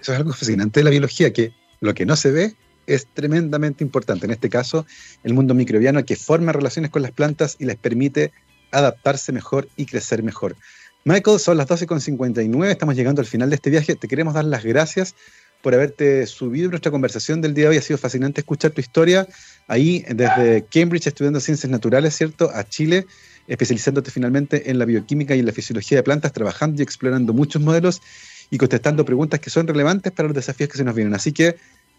[0.00, 2.54] Eso es algo fascinante de la biología, que lo que no se ve
[2.86, 4.26] es tremendamente importante.
[4.26, 4.86] En este caso,
[5.22, 8.32] el mundo microbiano que forma relaciones con las plantas y les permite
[8.70, 10.56] adaptarse mejor y crecer mejor.
[11.04, 13.94] Michael, son las 12.59, estamos llegando al final de este viaje.
[13.94, 15.14] Te queremos dar las gracias
[15.62, 17.76] por haberte subido nuestra conversación del día de hoy.
[17.78, 19.26] Ha sido fascinante escuchar tu historia
[19.68, 22.50] ahí desde Cambridge estudiando ciencias naturales, ¿cierto?
[22.52, 23.06] A Chile,
[23.46, 27.62] especializándote finalmente en la bioquímica y en la fisiología de plantas, trabajando y explorando muchos
[27.62, 28.02] modelos
[28.50, 31.14] y contestando preguntas que son relevantes para los desafíos que se nos vienen.
[31.14, 31.56] Así que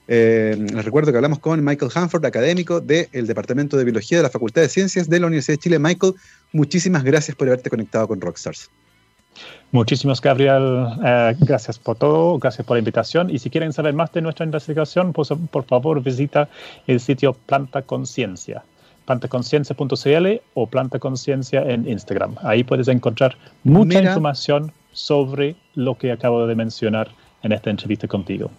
[0.07, 4.31] eh, les recuerdo que hablamos con Michael Hanford, académico del Departamento de Biología de la
[4.31, 5.79] Facultad de Ciencias de la Universidad de Chile.
[5.79, 6.15] Michael,
[6.51, 8.71] muchísimas gracias por haberte conectado con Rockstars.
[9.71, 10.87] Muchísimas, Gabriel.
[11.05, 13.29] Eh, gracias por todo, gracias por la invitación.
[13.29, 16.49] Y si quieren saber más de nuestra investigación, pues, por favor visita
[16.87, 18.63] el sitio Planta Conciencia,
[19.05, 22.35] plantaconciencia.cl o Planta Conciencia en Instagram.
[22.41, 27.09] Ahí puedes encontrar mucha información sobre lo que acabo de mencionar
[27.43, 28.49] en esta entrevista contigo.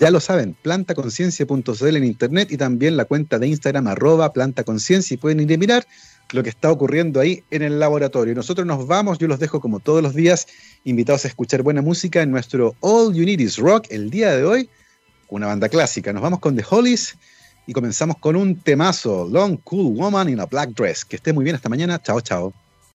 [0.00, 5.18] Ya lo saben, plantaconciencia.cl en internet y también la cuenta de Instagram arroba plantaconciencia y
[5.18, 5.86] pueden ir a mirar
[6.32, 8.34] lo que está ocurriendo ahí en el laboratorio.
[8.34, 10.46] Nosotros nos vamos, yo los dejo como todos los días,
[10.84, 14.44] invitados a escuchar buena música en nuestro All You Need Is Rock el día de
[14.44, 14.70] hoy,
[15.28, 16.12] una banda clásica.
[16.12, 17.16] Nos vamos con The Hollies
[17.66, 21.04] y comenzamos con un temazo, Long Cool Woman in a Black Dress.
[21.04, 22.52] Que esté muy bien, hasta mañana, chao, chao.